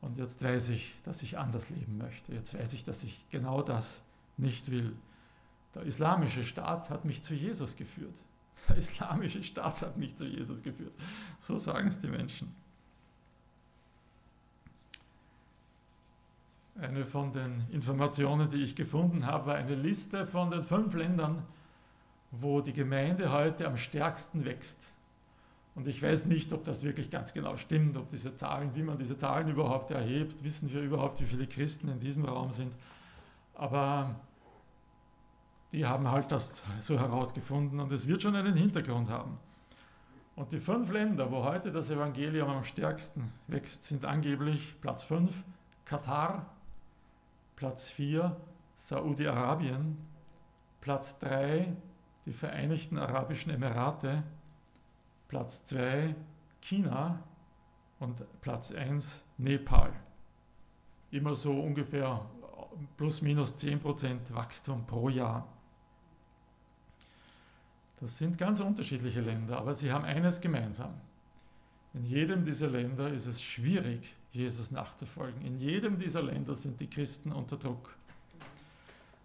Und 0.00 0.18
jetzt 0.18 0.42
weiß 0.44 0.68
ich, 0.68 0.94
dass 1.04 1.22
ich 1.22 1.38
anders 1.38 1.70
leben 1.70 1.96
möchte. 1.96 2.34
Jetzt 2.34 2.52
weiß 2.52 2.74
ich, 2.74 2.84
dass 2.84 3.04
ich 3.04 3.24
genau 3.30 3.62
das 3.62 4.02
nicht 4.36 4.70
will. 4.70 4.94
Der 5.74 5.82
islamische 5.82 6.44
Staat 6.44 6.90
hat 6.90 7.04
mich 7.04 7.22
zu 7.22 7.34
Jesus 7.34 7.74
geführt. 7.76 8.14
Der 8.68 8.76
islamische 8.76 9.42
Staat 9.42 9.82
hat 9.82 9.96
mich 9.96 10.14
zu 10.16 10.24
Jesus 10.24 10.62
geführt. 10.62 10.92
So 11.40 11.58
sagen 11.58 11.88
es 11.88 12.00
die 12.00 12.08
Menschen. 12.08 12.54
Eine 16.76 17.06
von 17.06 17.32
den 17.32 17.64
Informationen, 17.70 18.48
die 18.50 18.62
ich 18.62 18.74
gefunden 18.74 19.26
habe, 19.26 19.46
war 19.46 19.54
eine 19.54 19.76
Liste 19.76 20.26
von 20.26 20.50
den 20.50 20.64
fünf 20.64 20.94
Ländern, 20.94 21.44
wo 22.40 22.60
die 22.60 22.72
Gemeinde 22.72 23.32
heute 23.32 23.66
am 23.66 23.76
stärksten 23.76 24.44
wächst. 24.44 24.80
Und 25.74 25.88
ich 25.88 26.02
weiß 26.02 26.26
nicht, 26.26 26.52
ob 26.52 26.62
das 26.64 26.84
wirklich 26.84 27.10
ganz 27.10 27.32
genau 27.32 27.56
stimmt, 27.56 27.96
ob 27.96 28.08
diese 28.08 28.36
Zahlen, 28.36 28.74
wie 28.74 28.82
man 28.82 28.98
diese 28.98 29.18
Zahlen 29.18 29.48
überhaupt 29.48 29.90
erhebt, 29.90 30.44
wissen 30.44 30.72
wir 30.72 30.82
überhaupt, 30.82 31.20
wie 31.20 31.26
viele 31.26 31.46
Christen 31.46 31.88
in 31.88 31.98
diesem 31.98 32.24
Raum 32.24 32.52
sind. 32.52 32.74
Aber 33.54 34.14
die 35.72 35.84
haben 35.84 36.08
halt 36.08 36.30
das 36.30 36.62
so 36.80 36.98
herausgefunden 36.98 37.80
und 37.80 37.90
es 37.90 38.06
wird 38.06 38.22
schon 38.22 38.36
einen 38.36 38.54
Hintergrund 38.54 39.10
haben. 39.10 39.38
Und 40.36 40.52
die 40.52 40.58
fünf 40.58 40.90
Länder, 40.92 41.30
wo 41.30 41.44
heute 41.44 41.70
das 41.70 41.90
Evangelium 41.90 42.48
am 42.50 42.64
stärksten 42.64 43.32
wächst, 43.46 43.84
sind 43.84 44.04
angeblich 44.04 44.80
Platz 44.80 45.04
5 45.04 45.32
Katar, 45.84 46.46
Platz 47.56 47.88
4 47.90 48.36
Saudi-Arabien, 48.76 49.98
Platz 50.80 51.18
3 51.18 51.76
die 52.26 52.32
Vereinigten 52.32 52.98
Arabischen 52.98 53.52
Emirate, 53.52 54.22
Platz 55.28 55.64
2 55.66 56.14
China 56.60 57.22
und 57.98 58.22
Platz 58.40 58.72
1 58.72 59.22
Nepal. 59.38 59.92
Immer 61.10 61.34
so 61.34 61.60
ungefähr 61.60 62.24
plus 62.96 63.22
minus 63.22 63.56
10% 63.56 64.32
Wachstum 64.32 64.86
pro 64.86 65.08
Jahr. 65.08 65.46
Das 68.00 68.18
sind 68.18 68.38
ganz 68.38 68.60
unterschiedliche 68.60 69.20
Länder, 69.20 69.58
aber 69.58 69.74
sie 69.74 69.92
haben 69.92 70.04
eines 70.04 70.40
gemeinsam. 70.40 70.94
In 71.94 72.04
jedem 72.04 72.44
dieser 72.44 72.68
Länder 72.68 73.10
ist 73.12 73.26
es 73.26 73.40
schwierig, 73.42 74.14
Jesus 74.32 74.72
nachzufolgen. 74.72 75.42
In 75.42 75.58
jedem 75.58 75.98
dieser 75.98 76.22
Länder 76.22 76.56
sind 76.56 76.80
die 76.80 76.90
Christen 76.90 77.30
unter 77.30 77.56
Druck. 77.56 77.96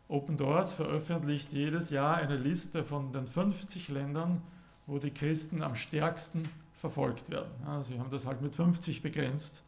Open 0.09 0.37
Doors 0.37 0.73
veröffentlicht 0.73 1.53
jedes 1.53 1.91
Jahr 1.91 2.15
eine 2.15 2.35
Liste 2.35 2.83
von 2.83 3.13
den 3.13 3.27
50 3.27 3.89
Ländern, 3.89 4.41
wo 4.87 4.97
die 4.97 5.11
Christen 5.11 5.61
am 5.61 5.75
stärksten 5.75 6.49
verfolgt 6.81 7.29
werden. 7.29 7.51
Ja, 7.63 7.83
sie 7.83 7.99
haben 7.99 8.09
das 8.09 8.25
halt 8.25 8.41
mit 8.41 8.55
50 8.55 9.03
begrenzt. 9.03 9.61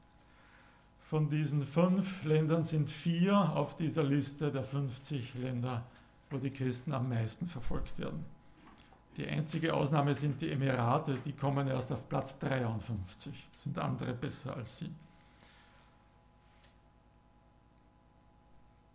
Von 1.00 1.30
diesen 1.30 1.64
fünf 1.64 2.24
Ländern 2.24 2.64
sind 2.64 2.90
vier 2.90 3.38
auf 3.38 3.78
dieser 3.78 4.04
Liste 4.04 4.52
der 4.52 4.64
50 4.64 5.36
Länder, 5.36 5.84
wo 6.32 6.38
die 6.38 6.50
Christen 6.50 6.94
am 6.94 7.08
meisten 7.08 7.48
verfolgt 7.48 8.00
werden. 8.00 8.26
Die 9.18 9.28
einzige 9.28 9.76
Ausnahme 9.76 10.16
sind 10.16 10.42
die 10.42 10.50
Emirate, 10.50 11.20
die 11.24 11.34
kommen 11.34 11.68
erst 11.68 11.92
auf 11.92 12.10
Platz 12.10 12.40
53, 12.40 13.50
sind 13.58 13.78
andere 13.78 14.14
besser 14.14 14.56
als 14.56 14.80
sie. 14.80 14.90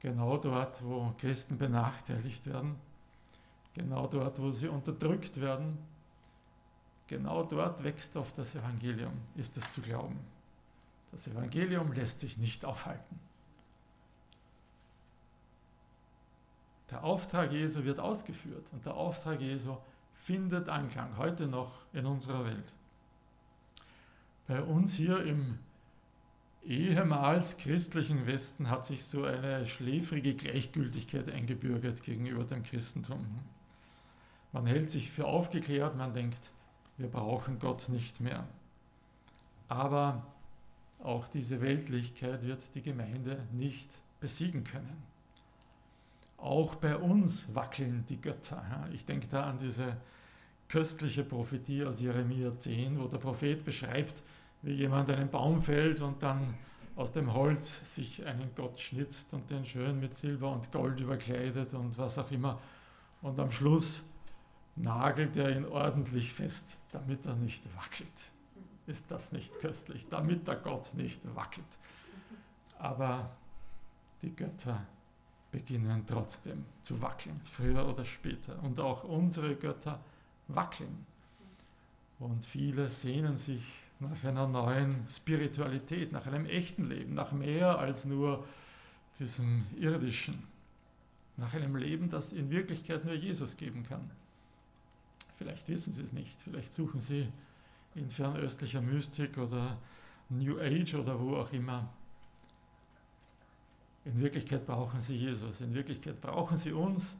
Genau 0.00 0.36
dort, 0.36 0.84
wo 0.84 1.14
Christen 1.18 1.58
benachteiligt 1.58 2.46
werden, 2.46 2.76
genau 3.74 4.06
dort, 4.06 4.40
wo 4.40 4.50
sie 4.50 4.68
unterdrückt 4.68 5.40
werden, 5.40 5.78
genau 7.06 7.42
dort 7.44 7.82
wächst 7.82 8.16
auf 8.16 8.32
das 8.34 8.54
Evangelium, 8.54 9.14
ist 9.36 9.56
es 9.56 9.70
zu 9.72 9.80
glauben. 9.80 10.18
Das 11.12 11.26
Evangelium 11.26 11.92
lässt 11.92 12.20
sich 12.20 12.36
nicht 12.36 12.64
aufhalten. 12.64 13.18
Der 16.90 17.02
Auftrag 17.02 17.52
Jesu 17.52 17.84
wird 17.84 17.98
ausgeführt 17.98 18.66
und 18.72 18.86
der 18.86 18.94
Auftrag 18.94 19.40
Jesu 19.40 19.76
findet 20.14 20.68
Anklang 20.68 21.16
heute 21.16 21.46
noch 21.46 21.72
in 21.92 22.06
unserer 22.06 22.44
Welt. 22.44 22.74
Bei 24.46 24.62
uns 24.62 24.94
hier 24.94 25.24
im 25.24 25.58
ehemals 26.66 27.56
christlichen 27.58 28.26
Westen 28.26 28.68
hat 28.68 28.86
sich 28.86 29.04
so 29.04 29.24
eine 29.24 29.66
schläfrige 29.66 30.34
Gleichgültigkeit 30.34 31.30
eingebürgert 31.30 32.02
gegenüber 32.02 32.44
dem 32.44 32.62
Christentum. 32.64 33.24
Man 34.52 34.66
hält 34.66 34.90
sich 34.90 35.10
für 35.10 35.26
aufgeklärt, 35.26 35.96
man 35.96 36.12
denkt, 36.12 36.40
wir 36.98 37.08
brauchen 37.08 37.58
Gott 37.58 37.88
nicht 37.88 38.20
mehr. 38.20 38.46
Aber 39.68 40.26
auch 41.02 41.28
diese 41.28 41.60
Weltlichkeit 41.60 42.44
wird 42.44 42.62
die 42.74 42.82
Gemeinde 42.82 43.46
nicht 43.52 43.88
besiegen 44.20 44.64
können. 44.64 45.02
Auch 46.38 46.74
bei 46.76 46.96
uns 46.96 47.54
wackeln 47.54 48.04
die 48.08 48.20
Götter. 48.20 48.88
Ich 48.92 49.04
denke 49.04 49.26
da 49.28 49.44
an 49.44 49.58
diese 49.58 49.96
köstliche 50.68 51.22
Prophetie 51.22 51.84
aus 51.84 52.00
Jeremia 52.00 52.58
10, 52.58 52.98
wo 52.98 53.06
der 53.06 53.18
Prophet 53.18 53.64
beschreibt, 53.64 54.22
wie 54.66 54.72
jemand 54.72 55.08
einen 55.10 55.30
Baum 55.30 55.62
fällt 55.62 56.02
und 56.02 56.20
dann 56.24 56.54
aus 56.96 57.12
dem 57.12 57.32
Holz 57.32 57.94
sich 57.94 58.26
einen 58.26 58.50
Gott 58.56 58.80
schnitzt 58.80 59.32
und 59.32 59.48
den 59.48 59.64
schön 59.64 60.00
mit 60.00 60.12
Silber 60.12 60.50
und 60.50 60.72
Gold 60.72 60.98
überkleidet 60.98 61.72
und 61.74 61.96
was 61.98 62.18
auch 62.18 62.30
immer. 62.32 62.58
Und 63.22 63.38
am 63.38 63.52
Schluss 63.52 64.02
nagelt 64.74 65.36
er 65.36 65.56
ihn 65.56 65.64
ordentlich 65.66 66.32
fest, 66.32 66.78
damit 66.90 67.24
er 67.26 67.36
nicht 67.36 67.62
wackelt. 67.76 68.08
Ist 68.88 69.08
das 69.08 69.30
nicht 69.30 69.56
köstlich? 69.60 70.04
Damit 70.10 70.48
der 70.48 70.56
Gott 70.56 70.94
nicht 70.94 71.20
wackelt. 71.36 71.64
Aber 72.80 73.30
die 74.22 74.34
Götter 74.34 74.84
beginnen 75.52 76.02
trotzdem 76.08 76.64
zu 76.82 77.00
wackeln, 77.00 77.40
früher 77.44 77.86
oder 77.86 78.04
später. 78.04 78.60
Und 78.64 78.80
auch 78.80 79.04
unsere 79.04 79.54
Götter 79.54 80.00
wackeln. 80.48 81.06
Und 82.18 82.44
viele 82.44 82.88
sehnen 82.90 83.36
sich 83.36 83.62
nach 84.00 84.24
einer 84.24 84.46
neuen 84.46 85.06
Spiritualität, 85.08 86.12
nach 86.12 86.26
einem 86.26 86.46
echten 86.46 86.88
Leben, 86.88 87.14
nach 87.14 87.32
mehr 87.32 87.78
als 87.78 88.04
nur 88.04 88.44
diesem 89.18 89.64
irdischen, 89.78 90.42
nach 91.36 91.54
einem 91.54 91.76
Leben, 91.76 92.10
das 92.10 92.32
in 92.32 92.50
Wirklichkeit 92.50 93.04
nur 93.04 93.14
Jesus 93.14 93.56
geben 93.56 93.84
kann. 93.84 94.10
Vielleicht 95.38 95.68
wissen 95.68 95.92
Sie 95.92 96.02
es 96.02 96.12
nicht, 96.12 96.38
vielleicht 96.40 96.72
suchen 96.72 97.00
Sie 97.00 97.28
in 97.94 98.10
fernöstlicher 98.10 98.80
Mystik 98.80 99.38
oder 99.38 99.78
New 100.28 100.58
Age 100.60 100.94
oder 100.94 101.18
wo 101.18 101.36
auch 101.36 101.52
immer. 101.52 101.88
In 104.04 104.20
Wirklichkeit 104.20 104.66
brauchen 104.66 105.00
Sie 105.00 105.16
Jesus, 105.16 105.60
in 105.60 105.74
Wirklichkeit 105.74 106.20
brauchen 106.20 106.56
Sie 106.58 106.72
uns, 106.72 107.16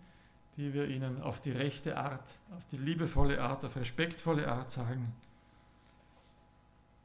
die 0.56 0.72
wir 0.72 0.88
Ihnen 0.88 1.20
auf 1.22 1.40
die 1.40 1.50
rechte 1.50 1.96
Art, 1.96 2.28
auf 2.56 2.66
die 2.70 2.78
liebevolle 2.78 3.40
Art, 3.40 3.64
auf 3.64 3.76
respektvolle 3.76 4.48
Art 4.48 4.70
sagen, 4.70 5.12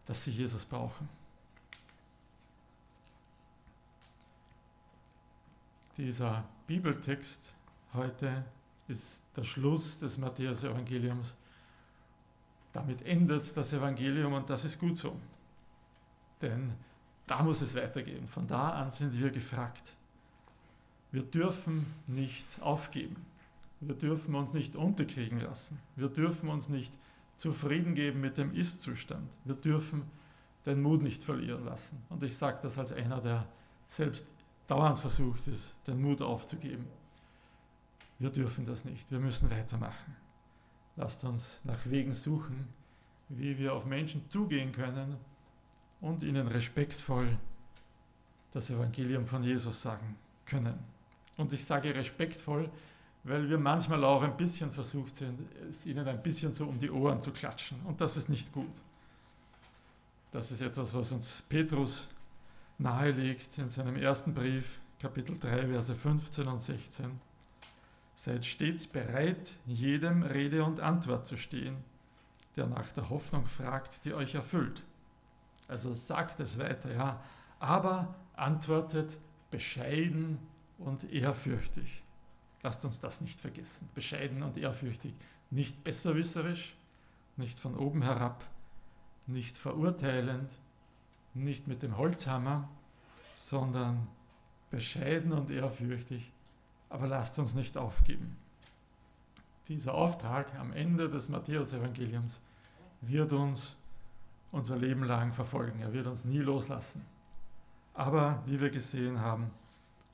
dass 0.06 0.24
sie 0.24 0.32
Jesus 0.32 0.66
brauchen. 0.66 1.08
Dieser 5.98 6.44
Bibeltext 6.68 7.54
heute 7.94 8.44
ist 8.88 9.22
der 9.36 9.44
Schluss 9.44 10.00
des 10.00 10.18
Matthäus-Evangeliums. 10.18 11.36
Damit 12.74 13.02
endet 13.04 13.56
das 13.56 13.74
Evangelium 13.74 14.34
und 14.34 14.50
das 14.50 14.66
ist 14.66 14.80
gut 14.80 14.98
so. 14.98 15.16
Denn 16.42 16.74
da 17.28 17.44
muss 17.44 17.62
es 17.62 17.76
weitergehen. 17.76 18.28
Von 18.28 18.48
da 18.48 18.72
an 18.72 18.92
sind 18.92 19.18
wir 19.20 19.30
gefragt. 19.30 19.94
Wir 21.12 21.24
dürfen 21.24 21.86
nicht 22.08 22.62
aufgeben. 22.62 23.18
Wir 23.82 23.96
dürfen 23.96 24.36
uns 24.36 24.54
nicht 24.54 24.76
unterkriegen 24.76 25.40
lassen. 25.40 25.80
Wir 25.96 26.08
dürfen 26.08 26.50
uns 26.50 26.70
nicht 26.70 26.94
zufrieden 27.42 27.96
geben 27.96 28.22
mit 28.22 28.38
dem 28.38 28.54
Ist-Zustand. 28.54 29.28
Wir 29.46 29.56
dürfen 29.56 30.04
den 30.68 30.80
Mut 30.80 31.02
nicht 31.02 31.24
verlieren 31.24 31.66
lassen. 31.66 32.04
Und 32.10 32.22
ich 32.22 32.38
sage 32.38 32.60
das 32.62 32.78
als 32.78 32.94
einer, 32.94 33.20
der 33.20 33.48
selbst 33.88 34.28
dauernd 34.68 35.00
versucht 35.00 35.48
ist, 35.48 35.74
den 35.88 36.00
Mut 36.00 36.22
aufzugeben. 36.22 36.86
Wir 38.20 38.30
dürfen 38.30 38.64
das 38.64 38.86
nicht. 38.86 39.10
Wir 39.10 39.20
müssen 39.20 39.50
weitermachen. 39.50 40.16
Lasst 40.96 41.24
uns 41.24 41.60
nach 41.64 41.84
Wegen 41.88 42.14
suchen, 42.14 42.68
wie 43.28 43.58
wir 43.58 43.74
auf 43.74 43.86
Menschen 43.86 44.30
zugehen 44.30 44.72
können 44.72 45.18
und 46.00 46.22
ihnen 46.22 46.48
respektvoll 46.48 47.40
das 48.52 48.70
Evangelium 48.70 49.26
von 49.26 49.42
Jesus 49.44 49.82
sagen 49.82 50.16
können. 50.46 50.78
Und 51.38 51.54
ich 51.54 51.66
sage 51.66 51.96
respektvoll, 51.96 52.70
weil 53.24 53.50
wir 53.50 53.58
manchmal 53.58 54.04
auch 54.04 54.24
ein 54.24 54.36
bisschen 54.36 54.72
versucht 54.72 55.16
sind, 55.16 55.40
es 55.70 55.86
ihnen 55.86 56.08
ein 56.08 56.22
bisschen 56.24 56.54
so 56.54 56.66
um 56.66 56.80
die 56.80 56.90
Ohren 56.90 57.22
zu 57.22 57.32
klatschen. 57.32 57.80
Und 57.86 58.02
das 58.02 58.18
ist 58.18 58.30
nicht 58.30 58.52
gut. 58.52 58.72
Das 60.32 60.52
ist 60.52 60.62
etwas, 60.62 60.94
was 60.94 61.12
uns 61.12 61.44
Petrus 61.48 62.08
nahelegt 62.78 63.58
in 63.58 63.70
seinem 63.70 63.96
ersten 63.96 64.34
Brief, 64.34 64.80
Kapitel 65.00 65.38
3, 65.38 65.68
Verse 65.68 65.96
15 65.96 66.48
und 66.48 66.62
16. 66.62 67.20
Seid 68.16 68.46
stets 68.46 68.88
bereit, 68.88 69.52
jedem 69.66 70.24
Rede 70.24 70.64
und 70.64 70.80
Antwort 70.80 71.26
zu 71.28 71.38
stehen, 71.38 71.78
der 72.56 72.68
nach 72.68 72.92
der 72.92 73.10
Hoffnung 73.10 73.46
fragt, 73.46 74.04
die 74.06 74.14
euch 74.14 74.36
erfüllt. 74.36 74.84
Also 75.68 75.94
sagt 75.94 76.40
es 76.40 76.58
weiter, 76.58 76.94
ja, 76.94 77.24
aber 77.60 78.16
antwortet 78.36 79.18
bescheiden 79.52 80.40
und 80.80 81.12
ehrfürchtig 81.12 82.04
Lasst 82.64 82.86
uns 82.86 83.00
das 83.00 83.22
nicht 83.22 83.40
vergessen. 83.40 83.90
Bescheiden 83.96 84.44
und 84.44 84.58
ehrfürchtig, 84.58 85.14
nicht 85.50 85.84
besserwisserisch, 85.84 86.76
nicht 87.38 87.60
von 87.60 87.76
oben 87.76 88.04
herab, 88.04 88.46
nicht 89.28 89.58
verurteilend, 89.58 90.50
nicht 91.34 91.68
mit 91.68 91.82
dem 91.82 91.98
Holzhammer, 91.98 92.70
sondern 93.36 94.08
bescheiden 94.70 95.32
und 95.32 95.50
ehrfürchtig, 95.50 96.32
aber 96.90 97.08
lasst 97.08 97.40
uns 97.40 97.54
nicht 97.54 97.78
aufgeben. 97.78 98.38
Dieser 99.68 99.94
Auftrag 99.94 100.54
am 100.56 100.74
Ende 100.74 101.10
des 101.10 101.30
Matthäus-Evangeliums 101.30 102.42
wird 103.02 103.34
uns 103.34 103.78
unser 104.52 104.78
Leben 104.78 105.04
lang 105.04 105.34
verfolgen. 105.34 105.82
Er 105.82 105.94
wird 105.94 106.08
uns 106.08 106.26
nie 106.26 106.40
loslassen. 106.40 107.06
Aber 107.94 108.44
wie 108.46 108.60
wir 108.60 108.70
gesehen 108.70 109.20
haben, 109.20 109.50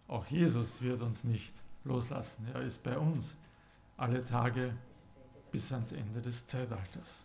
auch 0.08 0.26
Jesus 0.28 0.82
wird 0.82 1.02
uns 1.02 1.24
nicht 1.24 1.54
loslassen. 1.88 2.48
Er 2.54 2.62
ist 2.62 2.84
bei 2.84 2.98
uns 2.98 3.38
alle 3.98 4.24
Tage 4.26 4.74
bis 5.52 5.72
ans 5.72 5.92
Ende 5.92 6.22
des 6.22 6.46
Zeitalters. 6.46 7.22